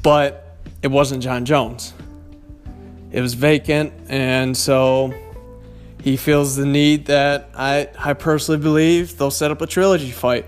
[0.00, 1.92] but it wasn't Jon Jones.
[3.10, 5.12] It was vacant, and so
[6.04, 10.44] he feels the need that I, I personally believe they'll set up a trilogy fight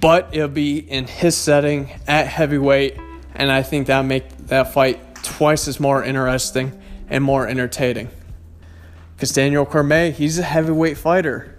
[0.00, 2.96] but it'll be in his setting at heavyweight,
[3.34, 8.08] and I think that'll make that fight twice as more interesting and more entertaining.
[9.14, 11.54] Because Daniel Cormier, he's a heavyweight fighter.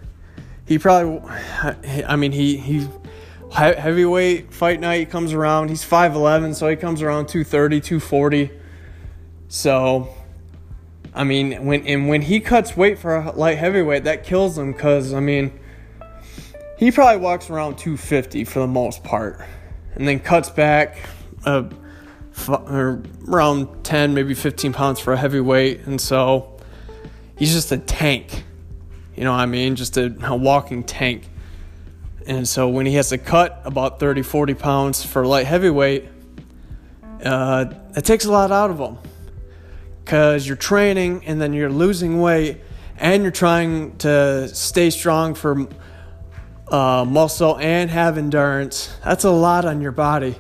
[0.66, 1.22] He probably,
[2.08, 2.88] I mean, he he
[3.52, 5.70] heavyweight fight night comes around.
[5.70, 8.52] He's 5'11, so he comes around 230, 240.
[9.50, 10.10] So,
[11.14, 14.72] I mean, when and when he cuts weight for a light heavyweight, that kills him
[14.72, 15.60] because I mean
[16.82, 19.46] he probably walks around 250 for the most part,
[19.94, 20.98] and then cuts back
[21.46, 21.70] uh,
[22.36, 26.58] f- around 10, maybe 15 pounds for a heavyweight, and so
[27.38, 28.46] he's just a tank.
[29.16, 29.76] You know what I mean?
[29.76, 31.30] Just a, a walking tank.
[32.26, 36.10] And so when he has to cut about 30, 40 pounds for light heavyweight,
[37.24, 38.98] uh, it takes a lot out of him
[40.04, 42.58] because you're training and then you're losing weight
[42.98, 45.68] and you're trying to stay strong for
[46.72, 48.96] uh, muscle and have endurance.
[49.04, 50.36] That's a lot on your body,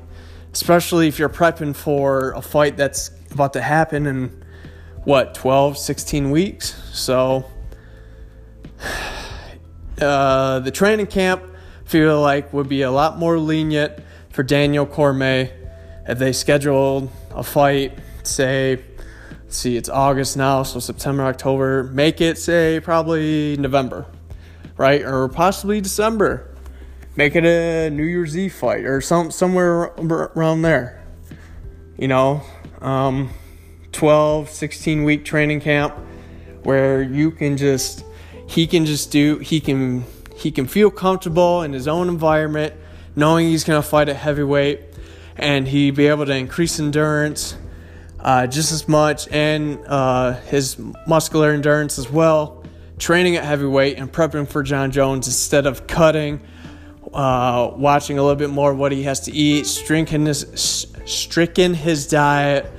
[0.53, 4.43] especially if you're prepping for a fight that's about to happen in
[5.03, 6.81] what 12, 16 weeks.
[6.93, 7.45] So
[10.01, 11.43] uh, the training camp
[11.85, 15.51] feel like would be a lot more lenient for Daniel Cormier
[16.07, 18.81] if they scheduled a fight, say,
[19.49, 24.05] see, it's August now, so September, October, make it say probably November
[24.77, 25.01] right?
[25.01, 26.47] Or possibly December.
[27.15, 29.91] Make it a New Year's Eve fight or some somewhere
[30.35, 31.03] around there.
[31.97, 32.41] You know,
[32.79, 33.29] um,
[33.91, 35.93] 12, 16 week training camp
[36.63, 38.05] where you can just
[38.47, 40.03] he can just do he can
[40.35, 42.73] he can feel comfortable in his own environment
[43.15, 44.81] knowing he's going to fight at heavyweight
[45.37, 47.55] and he be able to increase endurance
[48.19, 52.60] uh, just as much and uh, his muscular endurance as well
[53.01, 56.39] training at heavyweight and prepping for Jon Jones instead of cutting,
[57.13, 62.07] uh, watching a little bit more what he has to eat, stricken his, stricken his
[62.07, 62.71] diet,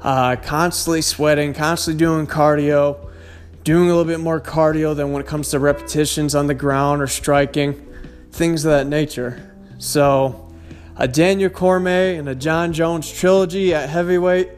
[0.00, 3.10] uh, constantly sweating, constantly doing cardio,
[3.64, 7.02] doing a little bit more cardio than when it comes to repetitions on the ground
[7.02, 7.74] or striking,
[8.30, 9.52] things of that nature.
[9.78, 10.52] So,
[10.96, 14.50] a Daniel Cormier and a Jon Jones trilogy at heavyweight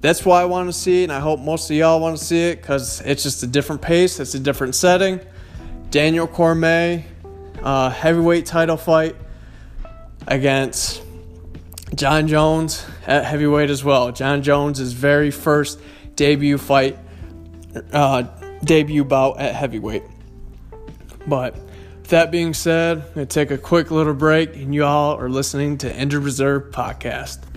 [0.00, 2.24] that's why I want to see it, and I hope most of y'all want to
[2.24, 5.20] see it because it's just a different pace, it's a different setting.
[5.90, 7.04] Daniel Cormier,
[7.62, 9.16] uh, heavyweight title fight
[10.26, 11.02] against
[11.94, 14.12] Jon Jones at heavyweight as well.
[14.12, 15.80] Jon Jones' very first
[16.14, 16.98] debut fight,
[17.92, 18.22] uh,
[18.62, 20.02] debut bout at heavyweight.
[21.26, 21.56] But
[22.04, 25.28] that being said, I'm going to take a quick little break, and you all are
[25.28, 27.47] listening to Injured Reserve Podcast.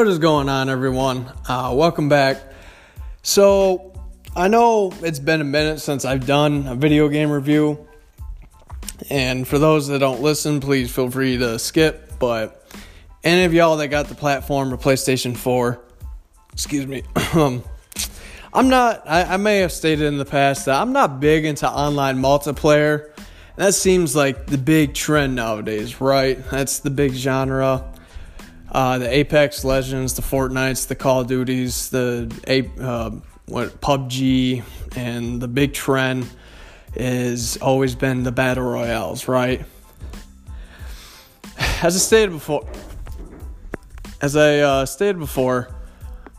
[0.00, 1.30] What is going on, everyone?
[1.46, 2.40] Uh, welcome back.
[3.20, 3.92] So,
[4.34, 7.86] I know it's been a minute since I've done a video game review,
[9.10, 12.18] and for those that don't listen, please feel free to skip.
[12.18, 12.66] But
[13.24, 15.78] any of y'all that got the platform or PlayStation 4,
[16.54, 17.02] excuse me,
[18.54, 21.68] I'm not, I, I may have stated in the past that I'm not big into
[21.68, 23.12] online multiplayer.
[23.56, 26.42] That seems like the big trend nowadays, right?
[26.50, 27.89] That's the big genre
[28.72, 32.32] uh, the Apex Legends, the Fortnites, the Call of Duties, the
[32.80, 33.10] uh,
[33.46, 34.62] what PUBG,
[34.96, 36.28] and the big trend
[36.94, 39.64] is always been the battle royales, right?
[41.82, 42.68] As I stated before,
[44.20, 45.74] as I uh, stated before,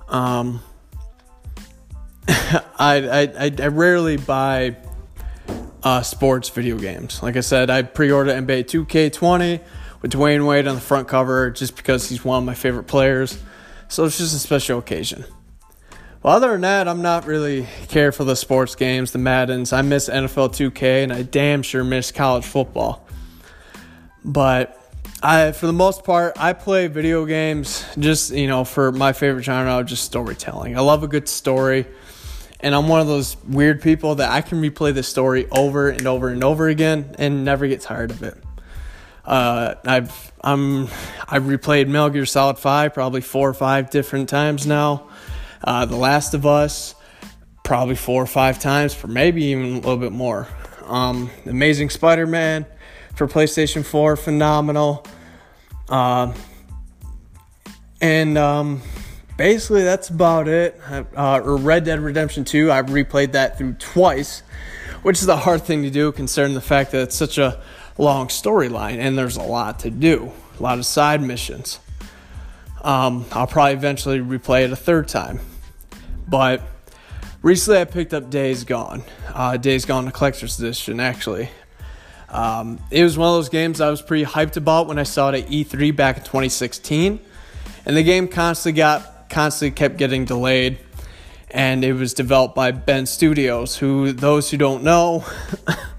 [0.07, 0.61] um,
[2.27, 4.77] I, I I rarely buy
[5.83, 7.21] uh, sports video games.
[7.21, 9.61] Like I said, I pre-ordered NBA 2K20
[10.01, 13.37] with Dwyane Wade on the front cover just because he's one of my favorite players.
[13.87, 15.25] So it's just a special occasion.
[16.23, 19.73] Well, other than that, I'm not really care for the sports games, the Maddens.
[19.73, 23.07] I miss NFL 2K, and I damn sure miss college football.
[24.23, 24.77] But
[25.23, 29.43] I, for the most part, I play video games just you know for my favorite
[29.43, 30.77] genre, just storytelling.
[30.77, 31.87] I love a good story,
[32.59, 36.05] and I'm one of those weird people that I can replay the story over and
[36.05, 38.35] over and over again and never get tired of it.
[39.25, 40.83] Uh, I've I'm
[41.27, 45.09] I've replayed Metal Gear Solid Five probably four or five different times now.
[45.63, 46.95] Uh, the Last of Us
[47.63, 50.47] probably four or five times, for maybe even a little bit more.
[50.87, 52.65] Um, Amazing Spider-Man
[53.15, 55.05] for PlayStation Four, phenomenal.
[55.87, 56.33] Uh,
[58.01, 58.81] and um,
[59.37, 60.79] basically that's about it.
[61.15, 64.41] Uh, Red Dead Redemption Two, I've replayed that through twice,
[65.03, 67.61] which is a hard thing to do considering the fact that it's such a
[68.01, 71.79] long storyline, and there's a lot to do, a lot of side missions.
[72.81, 75.39] Um, I'll probably eventually replay it a third time.
[76.27, 76.63] But
[77.41, 79.03] recently I picked up Days Gone.
[79.27, 81.49] Uh, Days Gone, the collector's edition, actually.
[82.29, 85.29] Um, it was one of those games I was pretty hyped about when I saw
[85.29, 87.19] it at E3 back in 2016.
[87.85, 90.79] And the game constantly got, constantly kept getting delayed.
[91.51, 95.25] And it was developed by Bend Studios, who, those who don't know,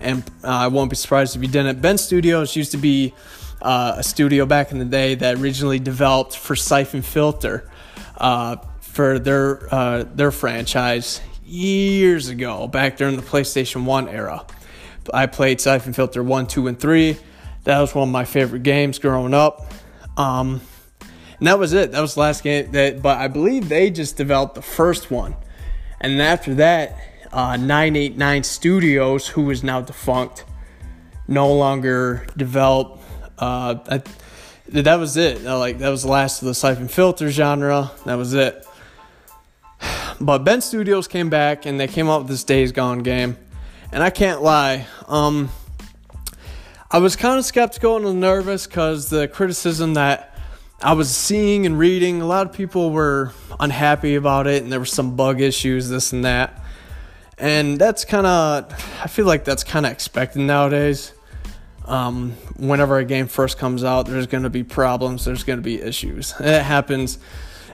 [0.00, 1.80] and uh, I won't be surprised if you didn't.
[1.80, 3.14] Bend Studios used to be
[3.62, 7.70] uh, a studio back in the day that originally developed for Siphon Filter
[8.18, 14.44] uh, for their uh, their franchise years ago, back during the PlayStation One era.
[15.12, 17.16] I played Siphon Filter one, two, and three.
[17.64, 19.72] That was one of my favorite games growing up.
[20.16, 20.60] Um,
[21.38, 21.92] and that was it.
[21.92, 25.36] That was the last game that, but I believe they just developed the first one.
[26.00, 26.98] And after that,
[27.36, 30.46] uh, 989 Studios, who is now defunct,
[31.28, 33.04] no longer developed.
[33.38, 34.02] Uh, I,
[34.68, 35.42] that was it.
[35.42, 37.90] Like that was the last of the siphon filter genre.
[38.06, 38.66] That was it.
[40.18, 43.36] But Bend Studios came back and they came out with this Days Gone game,
[43.92, 44.86] and I can't lie.
[45.06, 45.50] Um,
[46.90, 50.34] I was kind of skeptical and nervous because the criticism that
[50.80, 54.78] I was seeing and reading, a lot of people were unhappy about it, and there
[54.78, 56.62] were some bug issues, this and that.
[57.38, 58.72] And that's kind of,
[59.02, 61.12] I feel like that's kind of expected nowadays.
[61.84, 65.62] Um, whenever a game first comes out, there's going to be problems, there's going to
[65.62, 66.34] be issues.
[66.40, 67.18] It happens.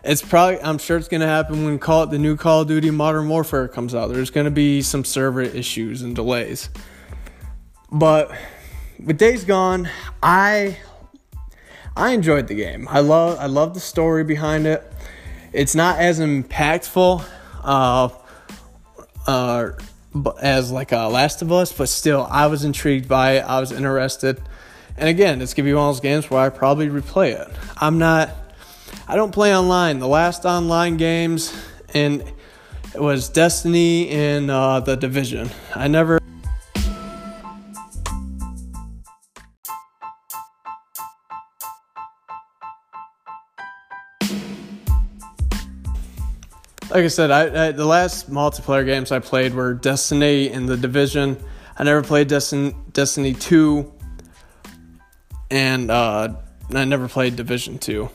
[0.05, 2.69] It's probably, I'm sure it's going to happen when call, it the new Call of
[2.69, 4.09] Duty Modern Warfare comes out.
[4.09, 6.69] There's going to be some server issues and delays.
[7.93, 8.33] But
[8.99, 9.89] with Days Gone,
[10.23, 10.79] I
[11.97, 12.89] I enjoyed the game.
[12.91, 14.83] I love I love the story behind it.
[15.53, 17.25] It's not as impactful.
[17.63, 18.09] Uh,
[19.27, 19.71] uh,
[20.41, 23.41] as like a Last of Us, but still, I was intrigued by it.
[23.41, 24.41] I was interested.
[24.97, 27.49] And again, it's gonna be one of those games where I probably replay it.
[27.77, 28.31] I'm not.
[29.09, 29.99] I don't play online.
[29.99, 31.53] The last online games
[31.95, 32.23] and
[32.95, 35.51] it was Destiny and uh, the Division.
[35.75, 36.22] I never.
[46.93, 50.77] Like I said, I, I, the last multiplayer games I played were Destiny and the
[50.77, 51.39] Division.
[51.79, 53.91] I never played Destiny Destiny two,
[55.51, 56.35] and uh,
[56.71, 58.11] I never played Division two.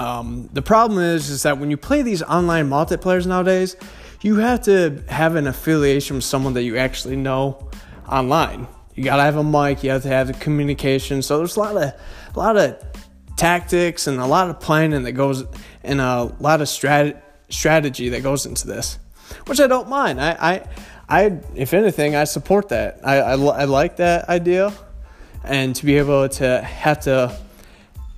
[0.00, 3.76] Um, the problem is, is that when you play these online multiplayers nowadays,
[4.22, 7.70] you have to have an affiliation with someone that you actually know
[8.08, 8.66] online.
[8.96, 9.84] You gotta have a mic.
[9.84, 11.22] You have to have the communication.
[11.22, 11.82] So there's a lot of
[12.34, 12.82] a lot of
[13.36, 15.44] tactics and a lot of planning that goes
[15.84, 18.98] and a lot of strategy strategy that goes into this,
[19.46, 20.20] which I don't mind.
[20.20, 20.68] I, I,
[21.08, 23.00] I if anything, I support that.
[23.04, 24.72] I, I, I like that idea,
[25.44, 27.36] and to be able to have to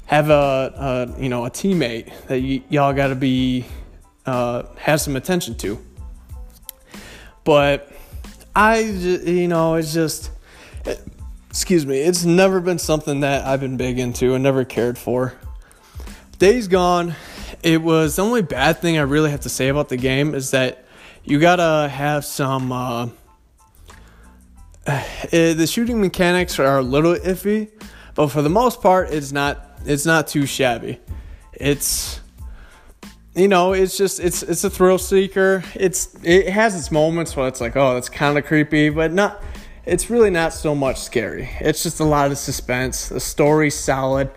[0.07, 3.67] have a, a you know a teammate that y- y'all got to be
[4.27, 5.79] uh, have some attention to.
[7.45, 7.93] But
[8.57, 10.31] I you know it's just
[11.51, 15.35] excuse me it's never been something that I've been big into and never cared for.
[16.39, 17.15] Days Gone,
[17.63, 20.51] it was the only bad thing I really have to say about the game is
[20.53, 20.85] that
[21.25, 22.73] you gotta have some.
[22.73, 23.09] Uh,
[25.31, 27.71] the shooting mechanics are a little iffy,
[28.15, 29.65] but for the most part, it's not.
[29.85, 31.01] It's not too shabby.
[31.53, 32.21] It's
[33.39, 35.63] you know, it's just it's it's a thrill seeker.
[35.75, 39.43] It's it has its moments where it's like, oh, that's kind of creepy, but not.
[39.87, 41.49] It's really not so much scary.
[41.61, 43.09] It's just a lot of suspense.
[43.09, 44.31] The story's solid.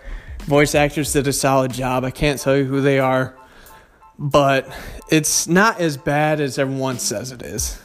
[0.46, 2.04] Voice actors did a solid job.
[2.04, 3.38] I can't tell you who they are,
[4.18, 4.68] but
[5.10, 7.80] it's not as bad as everyone says it is.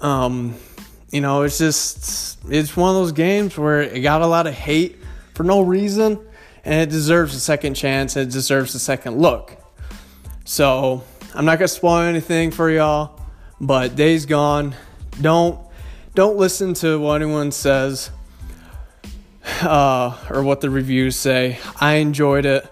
[0.00, 0.54] Um,
[1.10, 4.54] you know, it's just it's one of those games where it got a lot of
[4.54, 4.98] hate
[5.34, 6.18] for no reason,
[6.64, 8.16] and it deserves a second chance.
[8.16, 9.56] It deserves a second look.
[10.44, 11.02] So
[11.34, 13.20] I'm not gonna spoil anything for y'all,
[13.60, 14.74] but Days Gone.
[15.20, 15.60] Don't
[16.14, 18.10] don't listen to what anyone says
[19.62, 21.58] uh, or what the reviews say.
[21.80, 22.66] I enjoyed it.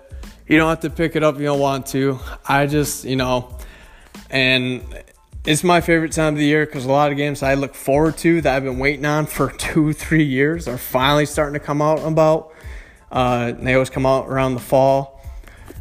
[0.47, 2.19] You don't have to pick it up if you don't want to.
[2.47, 3.57] I just, you know,
[4.31, 4.85] and
[5.47, 8.17] it's my favorite time of the year because a lot of games I look forward
[8.19, 11.81] to that I've been waiting on for two, three years are finally starting to come
[11.81, 12.53] out about.
[13.11, 15.15] Uh, they always come out around the fall.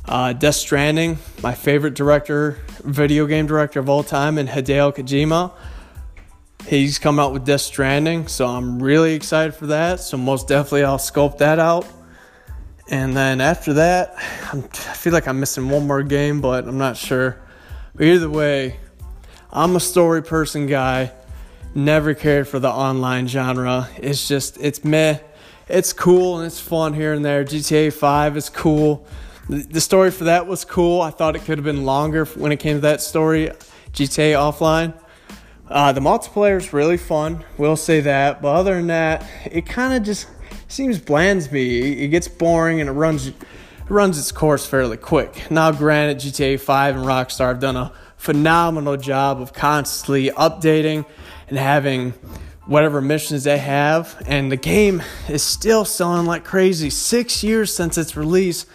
[0.05, 5.53] Uh, Death Stranding, my favorite director, video game director of all time, and Hideo Kojima.
[6.67, 9.99] He's come out with Death Stranding, so I'm really excited for that.
[9.99, 11.85] So most definitely I'll scope that out.
[12.89, 14.15] And then after that,
[14.51, 17.37] I'm, i feel like I'm missing one more game, but I'm not sure.
[17.95, 18.77] But either way,
[19.51, 21.11] I'm a story person guy.
[21.75, 23.89] Never cared for the online genre.
[23.97, 25.19] It's just it's meh.
[25.67, 27.43] It's cool and it's fun here and there.
[27.43, 29.07] GTA 5 is cool.
[29.49, 31.01] The story for that was cool.
[31.01, 33.49] I thought it could have been longer when it came to that story.
[33.91, 34.93] GTA Offline.
[35.73, 38.43] Uh, the multiplayer is really fun, we'll say that.
[38.43, 40.27] But other than that, it kind of just
[40.67, 41.93] seems bland to me.
[41.93, 43.35] It gets boring and it runs it
[43.89, 45.49] runs its course fairly quick.
[45.49, 51.07] Now, granted, GTA 5 and Rockstar have done a phenomenal job of constantly updating
[51.47, 52.11] and having
[52.67, 56.91] whatever missions they have, and the game is still selling like crazy.
[56.91, 58.67] Six years since its release,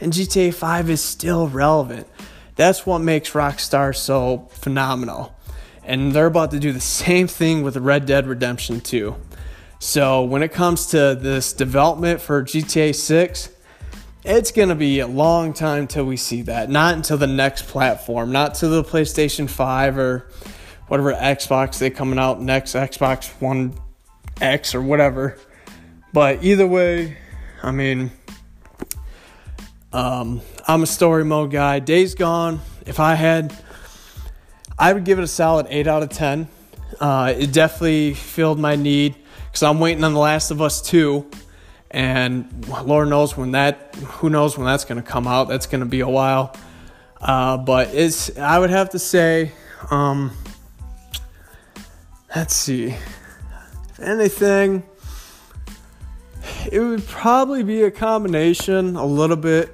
[0.00, 2.06] and GTA 5 is still relevant.
[2.54, 5.34] That's what makes Rockstar so phenomenal
[5.84, 9.14] and they're about to do the same thing with Red Dead Redemption 2.
[9.78, 13.50] So when it comes to this development for GTA 6,
[14.24, 16.70] it's going to be a long time till we see that.
[16.70, 20.26] Not until the next platform, not to the PlayStation 5 or
[20.88, 23.74] whatever Xbox they coming out next, Xbox One
[24.40, 25.38] X or whatever.
[26.12, 27.18] But either way,
[27.62, 28.10] I mean,
[29.92, 31.78] um, I'm a story mode guy.
[31.78, 32.60] Days Gone.
[32.86, 33.54] If I had
[34.78, 36.48] I would give it a solid 8 out of 10.
[37.00, 39.14] Uh, it definitely filled my need
[39.46, 41.30] because I'm waiting on The Last of Us 2.
[41.90, 45.48] And Lord knows when that, who knows when that's going to come out.
[45.48, 46.56] That's going to be a while.
[47.20, 49.52] Uh, but it's, I would have to say,
[49.90, 50.32] um,
[52.34, 54.82] let's see, if anything,
[56.70, 59.72] it would probably be a combination a little bit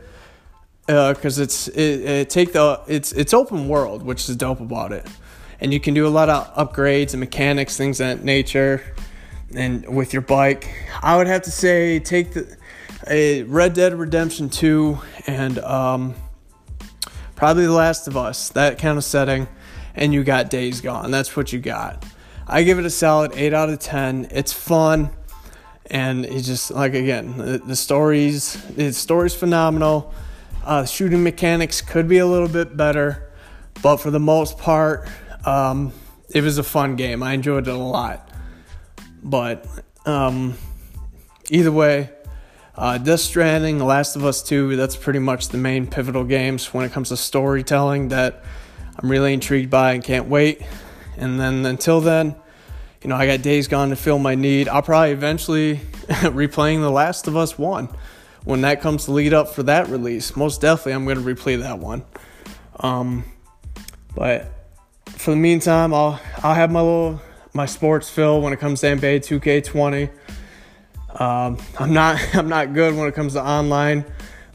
[0.91, 4.93] because uh, it's it, it, take the it's it's open world, which is dope about
[4.93, 5.07] it,
[5.61, 8.82] and you can do a lot of upgrades and mechanics, things that nature,
[9.55, 10.68] and with your bike.
[11.01, 12.57] I would have to say take the
[13.07, 16.14] a Red Dead Redemption two and um,
[17.36, 19.47] probably The Last of Us, that kind of setting,
[19.95, 21.12] and you got Days Gone.
[21.12, 22.05] That's what you got.
[22.49, 24.26] I give it a solid eight out of ten.
[24.32, 25.11] It's fun
[25.86, 30.14] and it's just like again the, the stories the story's phenomenal
[30.64, 33.30] uh, shooting mechanics could be a little bit better,
[33.82, 35.08] but for the most part,
[35.44, 35.92] um,
[36.34, 37.22] it was a fun game.
[37.22, 38.28] I enjoyed it a lot.
[39.22, 39.66] But
[40.06, 40.54] um,
[41.50, 42.11] either way,
[42.76, 46.72] uh, Death Stranding, The Last of Us 2, that's pretty much the main pivotal games
[46.72, 48.42] when it comes to storytelling that
[48.96, 50.62] I'm really intrigued by and can't wait.
[51.16, 52.36] And then until then,
[53.02, 54.68] you know, I got Days Gone to fill my need.
[54.68, 57.88] I'll probably eventually replaying The Last of Us 1
[58.45, 61.59] when that comes to lead up for that release, most definitely I'm going to replay
[61.61, 62.05] that one.
[62.78, 63.24] Um,
[64.14, 64.53] but
[65.07, 67.20] for the meantime, I'll I'll have my little
[67.53, 70.11] my sports fill when it comes to NBA 2K20.
[71.20, 74.05] Um, I'm not I'm not good when it comes to online,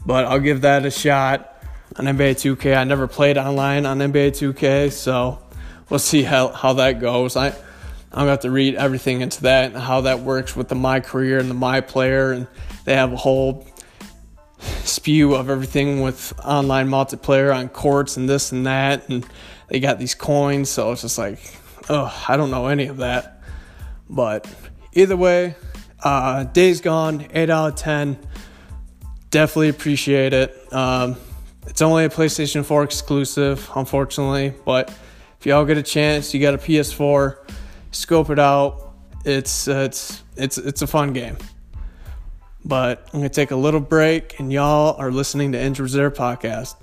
[0.04, 1.62] but I'll give that a shot
[1.96, 2.76] on NBA 2K.
[2.76, 5.40] I never played online on NBA 2K, so
[5.88, 7.36] we'll see how, how that goes.
[7.36, 10.74] I I'm gonna have to read everything into that and how that works with the
[10.74, 12.46] my career and the my player, and
[12.84, 13.66] they have a whole
[14.58, 19.26] spew of everything with online multiplayer on courts and this and that, and
[19.68, 21.38] they got these coins, so it's just like,
[21.88, 23.42] oh, I don't know any of that.
[24.08, 24.48] But
[24.92, 25.56] either way,
[26.02, 28.18] uh, Days Gone, 8 out of 10.
[29.30, 30.72] Definitely appreciate it.
[30.72, 31.16] Um,
[31.66, 34.90] it's only a PlayStation 4 exclusive, unfortunately, but
[35.40, 37.38] if y'all get a chance, you got a PS4,
[37.90, 38.94] scope it out.
[39.24, 41.36] It's uh, it's it's it's a fun game.
[42.66, 46.74] But I'm gonna take a little break, and y'all are listening to Injured Reserve podcast.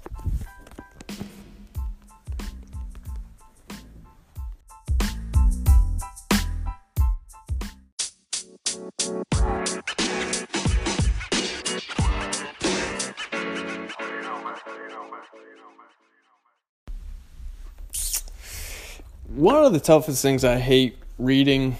[19.35, 21.75] one of the toughest things I hate reading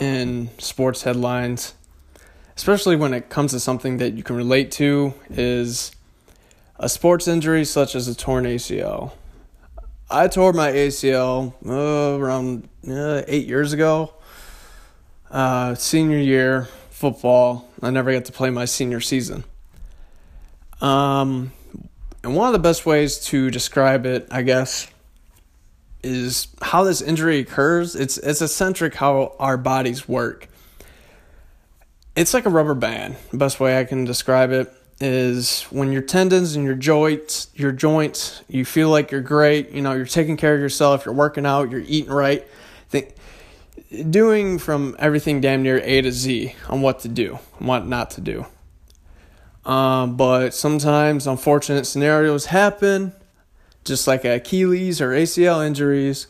[0.00, 1.74] in sports headlines,
[2.56, 5.92] especially when it comes to something that you can relate to, is
[6.78, 9.12] a sports injury such as a torn ACL.
[10.10, 14.12] I tore my ACL uh, around uh, eight years ago,
[15.30, 17.68] uh, senior year football.
[17.82, 19.44] I never got to play my senior season.
[20.80, 21.52] Um,
[22.22, 24.88] and one of the best ways to describe it, I guess,
[26.02, 27.96] is how this injury occurs.
[27.96, 30.48] It's it's eccentric how our bodies work.
[32.16, 33.16] It's like a rubber band.
[33.30, 37.72] The best way I can describe it is when your tendons and your joints, your
[37.72, 39.70] joints, you feel like you're great.
[39.70, 41.04] You know, you're taking care of yourself.
[41.04, 41.70] You're working out.
[41.70, 42.46] You're eating right.
[42.88, 43.14] Think,
[44.10, 48.10] doing from everything damn near A to Z on what to do and what not
[48.12, 48.46] to do.
[49.64, 53.12] Um, but sometimes unfortunate scenarios happen
[53.84, 56.26] just like Achilles or ACL injuries,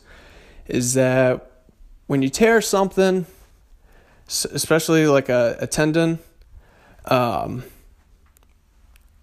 [0.66, 1.51] is that
[2.07, 3.26] when you tear something,
[4.27, 6.18] especially like a, a tendon,
[7.07, 7.64] um,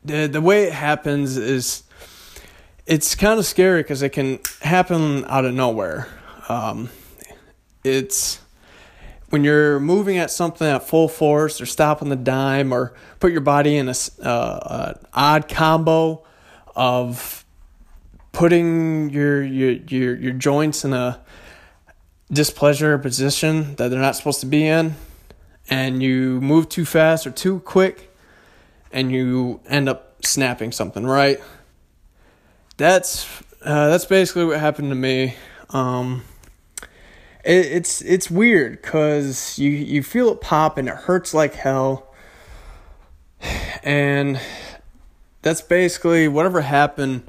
[0.04, 1.84] the the way it happens is
[2.86, 6.08] it's kind of scary because it can happen out of nowhere.
[6.50, 6.90] Um,
[7.84, 8.40] it's
[9.30, 13.42] when you're moving at something at full force or stopping the dime or put your
[13.42, 16.24] body in a uh, odd combo
[16.76, 17.46] of
[18.32, 21.21] putting your your your your joints in a
[22.32, 24.96] displeasure position that they're not supposed to be in
[25.70, 28.10] and you move too fast or too quick
[28.92, 31.40] and you end up snapping something right?
[32.78, 33.28] That's
[33.64, 35.36] uh, that's basically what happened to me.
[35.70, 36.24] Um,
[37.44, 42.08] it, it's it's weird because you you feel it pop and it hurts like hell.
[43.84, 44.40] And
[45.42, 47.24] that's basically whatever happened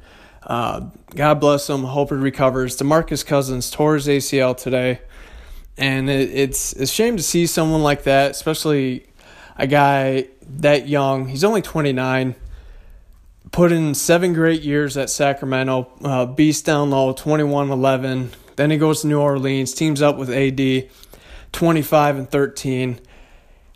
[0.47, 1.85] uh, God bless him.
[1.85, 2.77] Hope he recovers.
[2.77, 5.01] Demarcus Cousins tore his ACL today,
[5.77, 9.07] and it, it's a shame to see someone like that, especially
[9.57, 11.29] a guy that young.
[11.29, 12.35] He's only 29.
[13.51, 15.91] Put in seven great years at Sacramento.
[16.03, 18.31] Uh, beast down low, 21 11.
[18.57, 20.89] Then he goes to New Orleans, teams up with AD,
[21.53, 23.01] 25 and 13.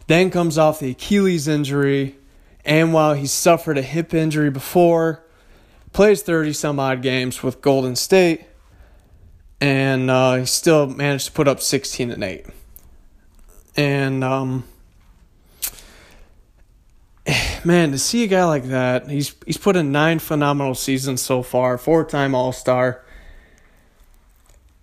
[0.07, 2.17] Then comes off the Achilles injury.
[2.64, 5.26] And while he suffered a hip injury before,
[5.97, 8.45] plays 30 some odd games with Golden State,
[9.63, 12.45] and uh, he still managed to put up 16 and 8.
[13.79, 14.65] And, um,
[17.65, 21.43] man, to see a guy like that, he's he's put in nine phenomenal seasons so
[21.43, 23.03] far, four time All Star.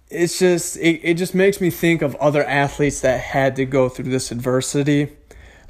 [0.09, 3.87] It's just it, it just makes me think of other athletes that had to go
[3.87, 5.09] through this adversity,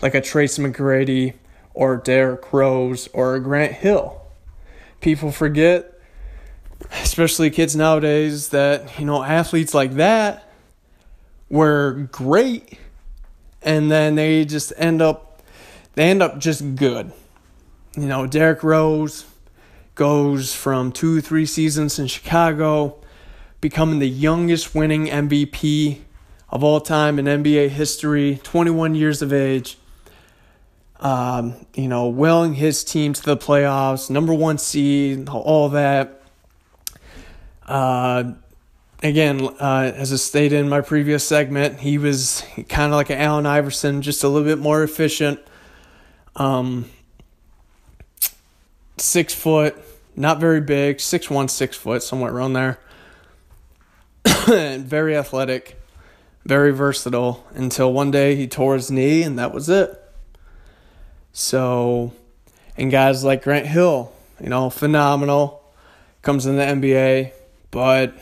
[0.02, 1.34] like a Tracy McGrady
[1.74, 4.23] or Derrick Rose or a Grant Hill
[5.04, 5.94] people forget,
[7.04, 10.50] especially kids nowadays, that, you know, athletes like that
[11.50, 12.80] were great
[13.62, 15.42] and then they just end up
[15.96, 17.12] they end up just good.
[17.96, 19.26] You know, Derrick Rose
[19.94, 22.98] goes from two, three seasons in Chicago,
[23.62, 26.00] becoming the youngest winning MVP
[26.50, 29.78] of all time in NBA history, 21 years of age
[31.00, 36.22] um, you know, willing his team to the playoffs, number one seed, all that.
[37.68, 38.34] Uh,
[39.02, 43.20] again, uh, as I stated in my previous segment, he was kind of like an
[43.20, 45.40] Allen Iverson, just a little bit more efficient.
[46.36, 46.90] Um,
[48.98, 49.76] six foot,
[50.16, 52.80] not very big, six one, six foot, somewhere around there.
[54.80, 55.80] very athletic,
[56.46, 57.46] very versatile.
[57.54, 60.00] Until one day he tore his knee, and that was it.
[61.34, 62.14] So,
[62.78, 65.64] and guys like Grant Hill, you know, phenomenal,
[66.22, 67.32] comes in the NBA,
[67.72, 68.14] but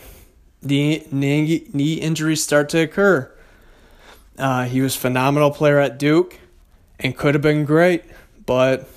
[0.61, 3.29] the knee, knee injuries start to occur.
[4.37, 6.39] Uh, he was phenomenal player at Duke
[6.99, 8.05] and could have been great,
[8.45, 8.87] but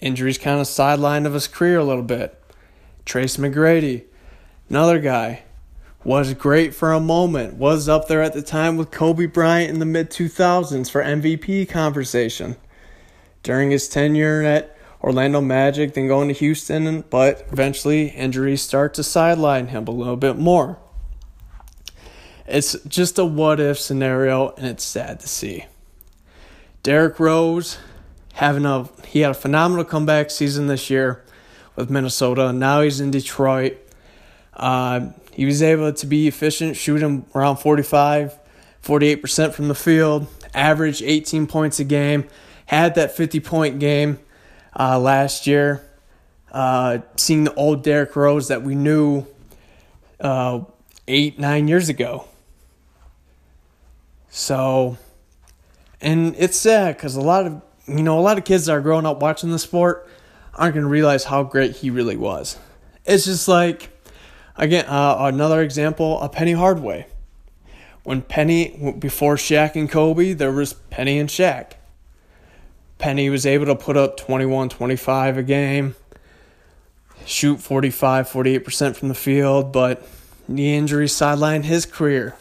[0.00, 2.42] injuries kind of sidelined of his career a little bit.
[3.04, 4.04] Trace McGrady,
[4.70, 5.42] another guy,
[6.04, 9.78] was great for a moment, was up there at the time with Kobe Bryant in
[9.78, 12.56] the mid 2000s for MVP conversation.
[13.42, 19.02] During his tenure at Orlando Magic, then going to Houston, but eventually injuries start to
[19.02, 20.78] sideline him a little bit more.
[22.46, 25.66] It's just a what if scenario, and it's sad to see.
[26.82, 27.78] Derrick Rose
[28.34, 31.24] having a he had a phenomenal comeback season this year
[31.76, 32.52] with Minnesota.
[32.52, 33.78] Now he's in Detroit.
[34.54, 38.38] Uh, he was able to be efficient, shooting around 45,
[38.82, 42.24] 48% from the field, average 18 points a game,
[42.68, 44.18] had that 50 point game
[44.78, 45.82] uh, last year.
[46.52, 49.26] Uh, seeing the old Derrick Rose that we knew
[50.20, 50.60] uh,
[51.06, 52.26] eight, nine years ago.
[54.28, 54.98] So,
[56.00, 58.80] and it's sad because a lot of you know a lot of kids that are
[58.82, 60.08] growing up watching the sport
[60.54, 62.58] aren't going to realize how great he really was.
[63.06, 63.90] It's just like
[64.56, 67.06] again uh, another example a Penny Hardaway.
[68.04, 71.72] When Penny before Shaq and Kobe, there was Penny and Shaq.
[72.98, 75.94] Penny was able to put up 21, 25 a game,
[77.24, 80.06] shoot 45, 48% from the field, but
[80.48, 82.34] knee injury sidelined his career.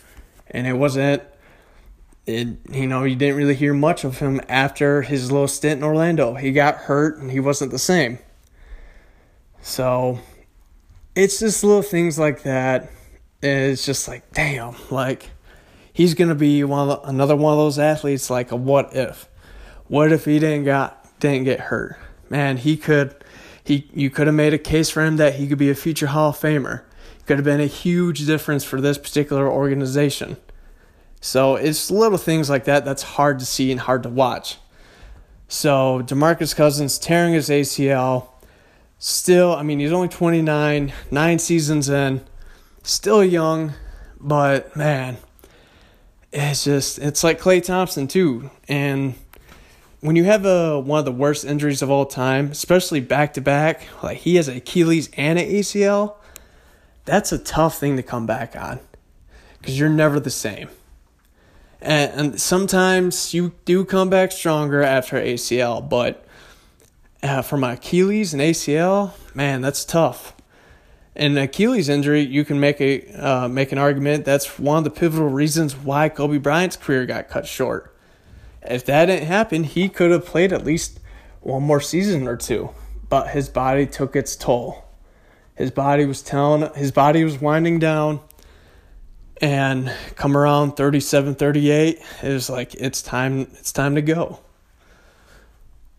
[0.50, 1.34] And it wasn't it
[2.28, 6.36] you know, you didn't really hear much of him after his little stint in Orlando.
[6.36, 8.20] He got hurt and he wasn't the same.
[9.62, 10.20] So
[11.16, 12.92] it's just little things like that.
[13.42, 15.30] It's just like, damn, like
[15.94, 19.30] he's gonna be one the, another one of those athletes like a what if.
[19.88, 21.98] What if he didn't got didn't get hurt?
[22.30, 23.16] Man, he could
[23.64, 26.08] he you could have made a case for him that he could be a future
[26.08, 26.84] Hall of Famer.
[27.26, 30.38] Could have been a huge difference for this particular organization.
[31.20, 34.58] So it's little things like that that's hard to see and hard to watch.
[35.48, 38.30] So DeMarcus Cousins tearing his ACL.
[39.00, 42.22] Still, I mean, he's only 29, nine seasons in,
[42.82, 43.74] still young,
[44.20, 45.18] but man,
[46.34, 48.50] it's just, it's like Klay Thompson too.
[48.68, 49.14] And
[50.02, 53.42] when you have a, one of the worst injuries of all time, especially back to
[53.42, 56.16] back, like he has Achilles and an ACL,
[57.06, 58.80] that's a tough thing to come back on
[59.60, 60.70] because you're never the same.
[61.82, 66.26] And, and sometimes you do come back stronger after ACL, but
[67.24, 70.34] uh, for my Achilles and ACL, man, that's tough.
[71.16, 74.92] And Achilles injury, you can make a uh, make an argument that's one of the
[74.92, 77.97] pivotal reasons why Kobe Bryant's career got cut short.
[78.70, 81.00] If that didn't happen, he could have played at least
[81.42, 82.70] one more season or two,
[83.10, 84.84] but his body took its toll.
[85.56, 88.20] His body was telling his body was winding down
[89.42, 94.40] and come around 37 38 it was like it's time it's time to go.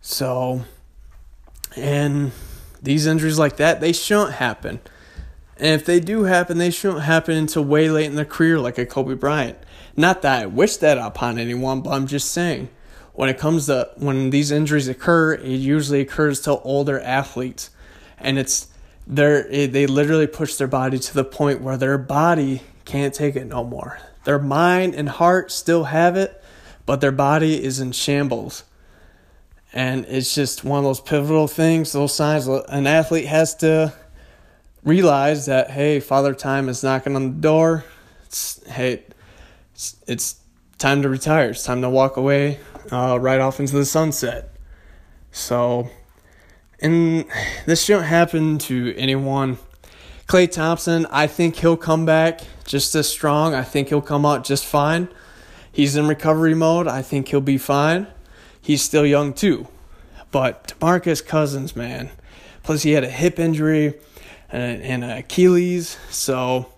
[0.01, 0.63] So
[1.75, 2.31] and
[2.81, 4.79] these injuries like that they shouldn't happen.
[5.57, 8.77] And if they do happen they shouldn't happen until way late in their career like
[8.77, 9.57] a kobe bryant
[9.99, 12.69] not that i wish that upon anyone but i'm just saying
[13.13, 17.69] when it comes to when these injuries occur it usually occurs to older athletes
[18.17, 18.67] and it's
[19.09, 23.45] they're they literally push their body to the point where their body can't take it
[23.45, 23.99] no more.
[24.23, 26.43] Their mind and heart still have it,
[26.85, 28.63] but their body is in shambles.
[29.71, 33.93] And it's just one of those pivotal things, those signs an athlete has to
[34.83, 37.85] realize that, hey, Father Time is knocking on the door.
[38.25, 39.03] It's, hey,
[39.79, 40.35] it's, it's
[40.77, 41.51] time to retire.
[41.51, 42.59] It's time to walk away
[42.91, 44.53] uh, right off into the sunset.
[45.31, 45.89] So,
[46.81, 47.25] and
[47.65, 49.57] this shouldn't happen to anyone
[50.27, 53.55] Klay Thompson, I think he'll come back just as strong.
[53.55, 55.07] I think he'll come out just fine.
[55.71, 56.87] He's in recovery mode.
[56.87, 58.05] I think he'll be fine.
[58.61, 59.67] He's still young too.
[60.29, 62.11] But DeMarcus Cousins, man.
[62.61, 63.95] Plus he had a hip injury
[64.51, 66.71] and an Achilles, so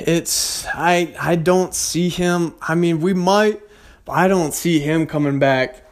[0.00, 2.54] it's I I don't see him.
[2.60, 3.60] I mean, we might,
[4.04, 5.86] but I don't see him coming back.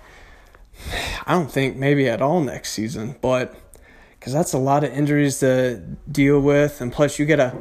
[1.26, 3.54] I don't think maybe at all next season, but
[4.18, 7.56] because that's a lot of injuries to deal with, and plus you get a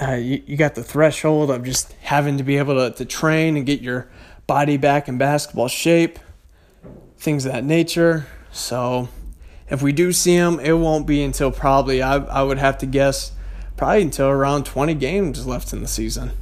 [0.00, 3.56] uh, you, you got the threshold of just having to be able to, to train
[3.56, 4.08] and get your
[4.46, 6.18] body back in basketball shape,
[7.18, 8.26] things of that nature.
[8.50, 9.08] So
[9.68, 12.86] if we do see him, it won't be until probably I I would have to
[12.86, 13.32] guess
[13.80, 16.32] probably until around 20 games left in the season.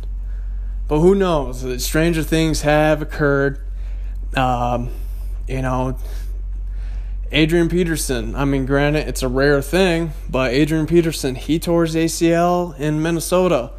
[0.89, 1.85] But who knows?
[1.85, 3.61] Stranger things have occurred.
[4.35, 4.91] Um,
[5.47, 5.97] you know,
[7.31, 11.95] Adrian Peterson, I mean, granted, it's a rare thing, but Adrian Peterson, he tore his
[11.95, 13.71] ACL in Minnesota.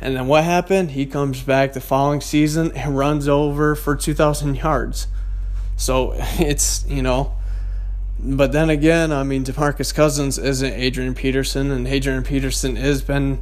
[0.00, 0.90] And then what happened?
[0.90, 5.06] He comes back the following season and runs over for 2,000 yards.
[5.76, 7.37] So it's, you know,
[8.20, 13.40] But then again, I mean, DeMarcus Cousins isn't Adrian Peterson, and Adrian Peterson has been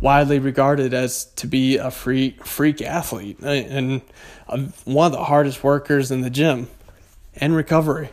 [0.00, 4.02] widely regarded as to be a freak freak athlete and
[4.84, 6.68] one of the hardest workers in the gym
[7.36, 8.10] and recovery.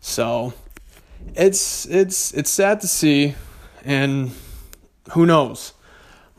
[0.00, 0.52] So
[1.34, 3.34] it's it's it's sad to see
[3.84, 4.30] and
[5.12, 5.72] who knows.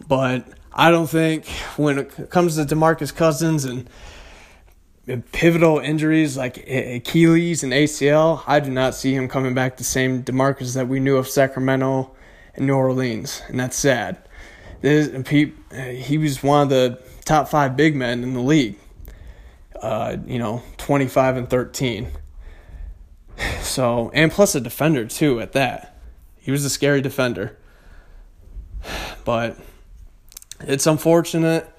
[0.07, 1.45] But I don't think
[1.75, 3.89] when it comes to DeMarcus Cousins and
[5.17, 10.23] pivotal injuries like Achilles and ACL, I do not see him coming back the same
[10.23, 12.11] DeMarcus that we knew of Sacramento
[12.55, 14.17] and New Orleans, and that's sad.
[14.81, 15.53] This, he,
[15.95, 18.77] he was one of the top five big men in the league.
[19.81, 22.11] Uh, you know, 25 and 13.
[23.61, 25.97] So, and plus a defender too at that.
[26.39, 27.57] He was a scary defender.
[29.25, 29.57] But
[30.61, 31.69] it's unfortunate,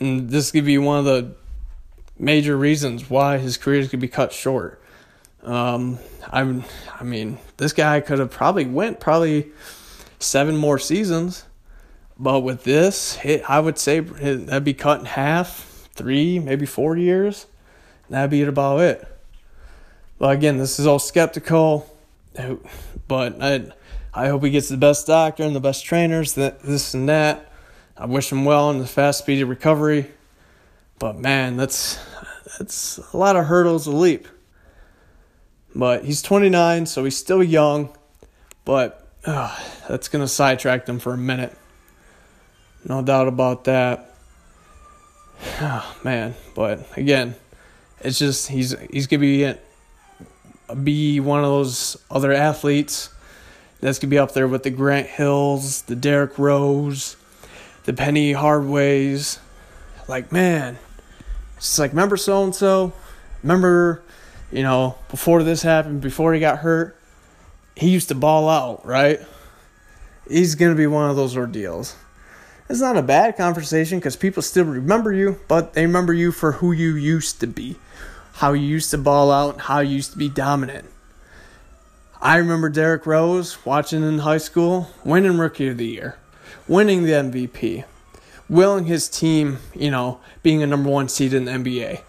[0.00, 1.34] and this could be one of the
[2.18, 4.82] major reasons why his career could be cut short.
[5.42, 5.98] Um,
[6.30, 6.64] I'm,
[6.98, 9.48] I mean, this guy could have probably went probably
[10.18, 11.44] seven more seasons,
[12.18, 16.96] but with this, it, I would say that'd be cut in half, three, maybe four
[16.96, 17.46] years.
[18.10, 19.06] That'd be about it.
[20.18, 21.94] But again, this is all skeptical,
[23.06, 23.72] but I,
[24.12, 27.52] I hope he gets the best doctor and the best trainers, that this and that.
[27.96, 30.10] I wish him well in the fast, speedy recovery.
[30.98, 31.98] But man, that's
[32.58, 34.26] that's a lot of hurdles to leap.
[35.74, 37.90] But he's 29, so he's still young.
[38.64, 39.56] But uh,
[39.88, 41.56] that's to sidetrack him for a minute.
[42.84, 44.04] No doubt about that.
[45.60, 47.36] Oh, man, but again,
[48.00, 49.54] it's just he's he's gonna be
[50.82, 53.10] be one of those other athletes
[53.80, 57.16] that's gonna be up there with the Grant Hills, the Derrick Rose,
[57.84, 59.38] the Penny Hardways.
[60.08, 60.78] Like man,
[61.58, 62.92] it's like remember so and so,
[63.42, 64.02] remember,
[64.50, 66.96] you know, before this happened, before he got hurt,
[67.76, 69.20] he used to ball out, right?
[70.28, 71.96] He's gonna be one of those ordeals.
[72.68, 76.52] It's not a bad conversation because people still remember you, but they remember you for
[76.52, 77.76] who you used to be,
[78.34, 80.86] how you used to ball out, how you used to be dominant.
[82.20, 86.16] I remember Derrick Rose watching in high school, winning Rookie of the Year,
[86.66, 87.84] winning the MVP,
[88.48, 92.02] willing his team, you know, being a number one seed in the NBA.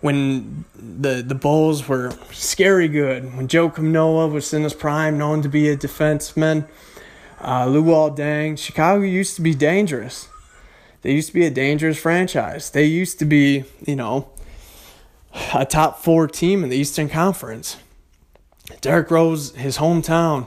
[0.00, 5.42] When the the Bulls were scary good, when Joakim Noah was in his prime, known
[5.42, 6.66] to be a defenseman,
[7.40, 10.28] uh, Luol Deng, Chicago used to be dangerous.
[11.02, 12.70] They used to be a dangerous franchise.
[12.70, 14.30] They used to be, you know,
[15.52, 17.76] a top four team in the Eastern Conference.
[18.80, 20.46] Derrick Rose, his hometown,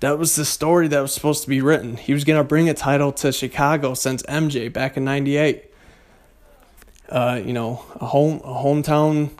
[0.00, 1.96] that was the story that was supposed to be written.
[1.96, 5.64] He was going to bring a title to Chicago since MJ back in 98.
[7.08, 9.30] Uh, you know, a home a hometown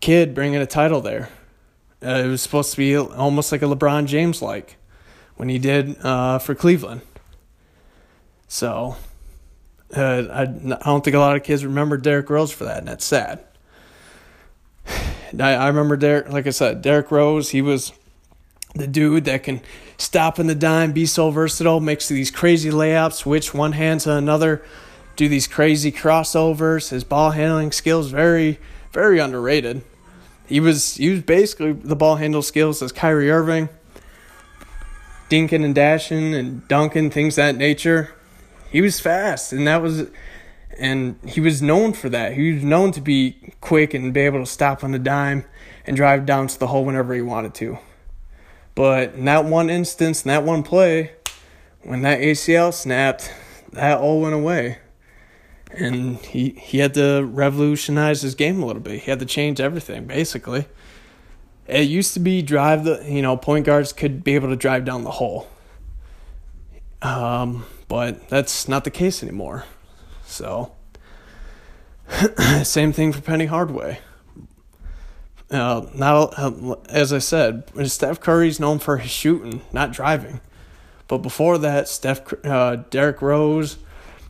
[0.00, 1.28] kid bringing a title there.
[2.02, 4.76] Uh, it was supposed to be almost like a LeBron James like
[5.36, 7.00] when he did uh, for Cleveland.
[8.46, 8.96] So
[9.96, 12.88] uh, I, I don't think a lot of kids remember Derrick Rose for that, and
[12.88, 13.44] that's sad.
[14.86, 17.92] I, I remember Derrick, like I said, Derrick Rose, he was
[18.74, 19.60] the dude that can
[19.96, 24.12] stop in the dime, be so versatile, makes these crazy layups, switch one hand to
[24.12, 24.64] another,
[25.16, 26.90] do these crazy crossovers.
[26.90, 28.58] His ball handling skills very,
[28.92, 29.82] very underrated.
[30.46, 33.68] He was was basically the ball handle skills as Kyrie Irving,
[35.30, 38.12] dinking and dashing and dunking things that nature.
[38.70, 40.08] He was fast, and that was,
[40.78, 42.32] and he was known for that.
[42.32, 45.44] He was known to be quick and be able to stop on the dime
[45.86, 47.78] and drive down to the hole whenever he wanted to.
[48.74, 51.12] But in that one instance, in that one play,
[51.82, 53.32] when that ACL snapped,
[53.72, 54.78] that all went away.
[55.70, 59.02] And he, he had to revolutionize his game a little bit.
[59.02, 60.66] He had to change everything, basically.
[61.66, 64.84] It used to be drive the, you know, point guards could be able to drive
[64.84, 65.48] down the hole.
[67.02, 69.64] Um, but that's not the case anymore.
[70.24, 70.72] So,
[72.62, 73.98] same thing for Penny Hardaway.
[75.54, 80.40] Uh, not uh, as I said, Steph Curry's known for his shooting, not driving.
[81.06, 83.78] But before that, Steph, uh, Derrick Rose,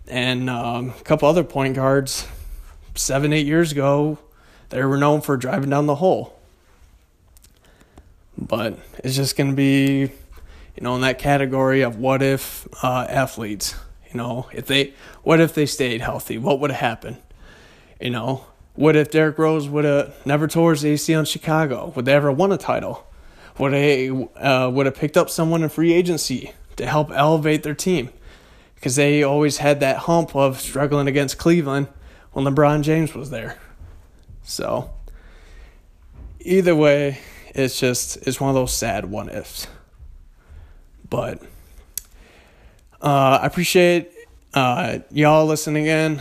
[0.07, 2.29] and um, a couple other point guards,
[2.95, 4.19] seven eight years ago,
[4.69, 6.39] they were known for driving down the hole.
[8.37, 13.75] But it's just to be, you know, in that category of what if uh, athletes.
[14.13, 16.37] You know, if they, what if they stayed healthy?
[16.37, 17.17] What would have happened?
[17.99, 18.45] You know,
[18.75, 21.93] what if Derrick Rose would have never tore his ACL in Chicago?
[21.95, 23.07] Would they ever won a title?
[23.59, 27.75] Would they uh, would have picked up someone in free agency to help elevate their
[27.75, 28.11] team?
[28.75, 31.87] Because they always had that hump of struggling against Cleveland
[32.33, 33.57] when LeBron James was there.
[34.43, 34.91] So
[36.41, 37.19] either way,
[37.55, 39.69] it's just it's one of those sad one ifs.
[41.09, 41.41] But
[43.01, 44.11] uh, I appreciate
[44.53, 46.21] uh, y'all listening in.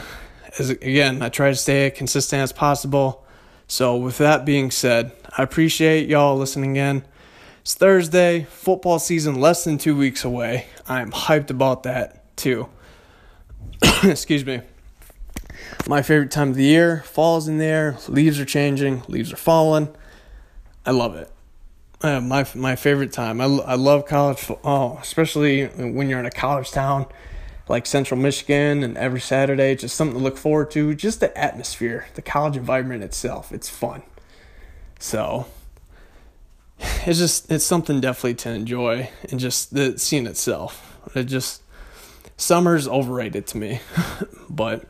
[0.59, 3.25] As again, I try to stay as consistent as possible.
[3.67, 7.03] So with that being said, I appreciate y'all listening in.
[7.61, 10.67] It's Thursday, football season less than two weeks away.
[10.87, 12.69] I'm hyped about that too.
[14.03, 14.61] Excuse me.
[15.87, 19.89] My favorite time of the year, fall's in there, leaves are changing, leaves are falling.
[20.85, 21.31] I love it.
[22.01, 23.39] Uh, my my favorite time.
[23.39, 24.51] I, I love college.
[24.63, 27.07] Oh, especially when you're in a college town
[27.67, 30.93] like Central Michigan, and every Saturday, just something to look forward to.
[30.93, 33.51] Just the atmosphere, the college environment itself.
[33.51, 34.03] It's fun.
[34.99, 35.47] So
[36.79, 40.97] it's just it's something definitely to enjoy, and just the scene itself.
[41.15, 41.61] It just
[42.37, 43.79] summer's overrated to me,
[44.49, 44.81] but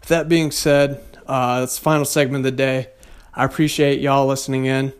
[0.00, 2.88] with that being said, uh, that's the final segment of the day.
[3.34, 4.92] I appreciate y'all listening in.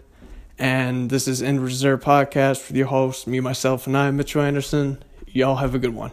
[0.59, 5.03] And this is In Reserve Podcast with your host, me, myself, and I, Mitchell Anderson.
[5.27, 6.13] Y'all have a good one.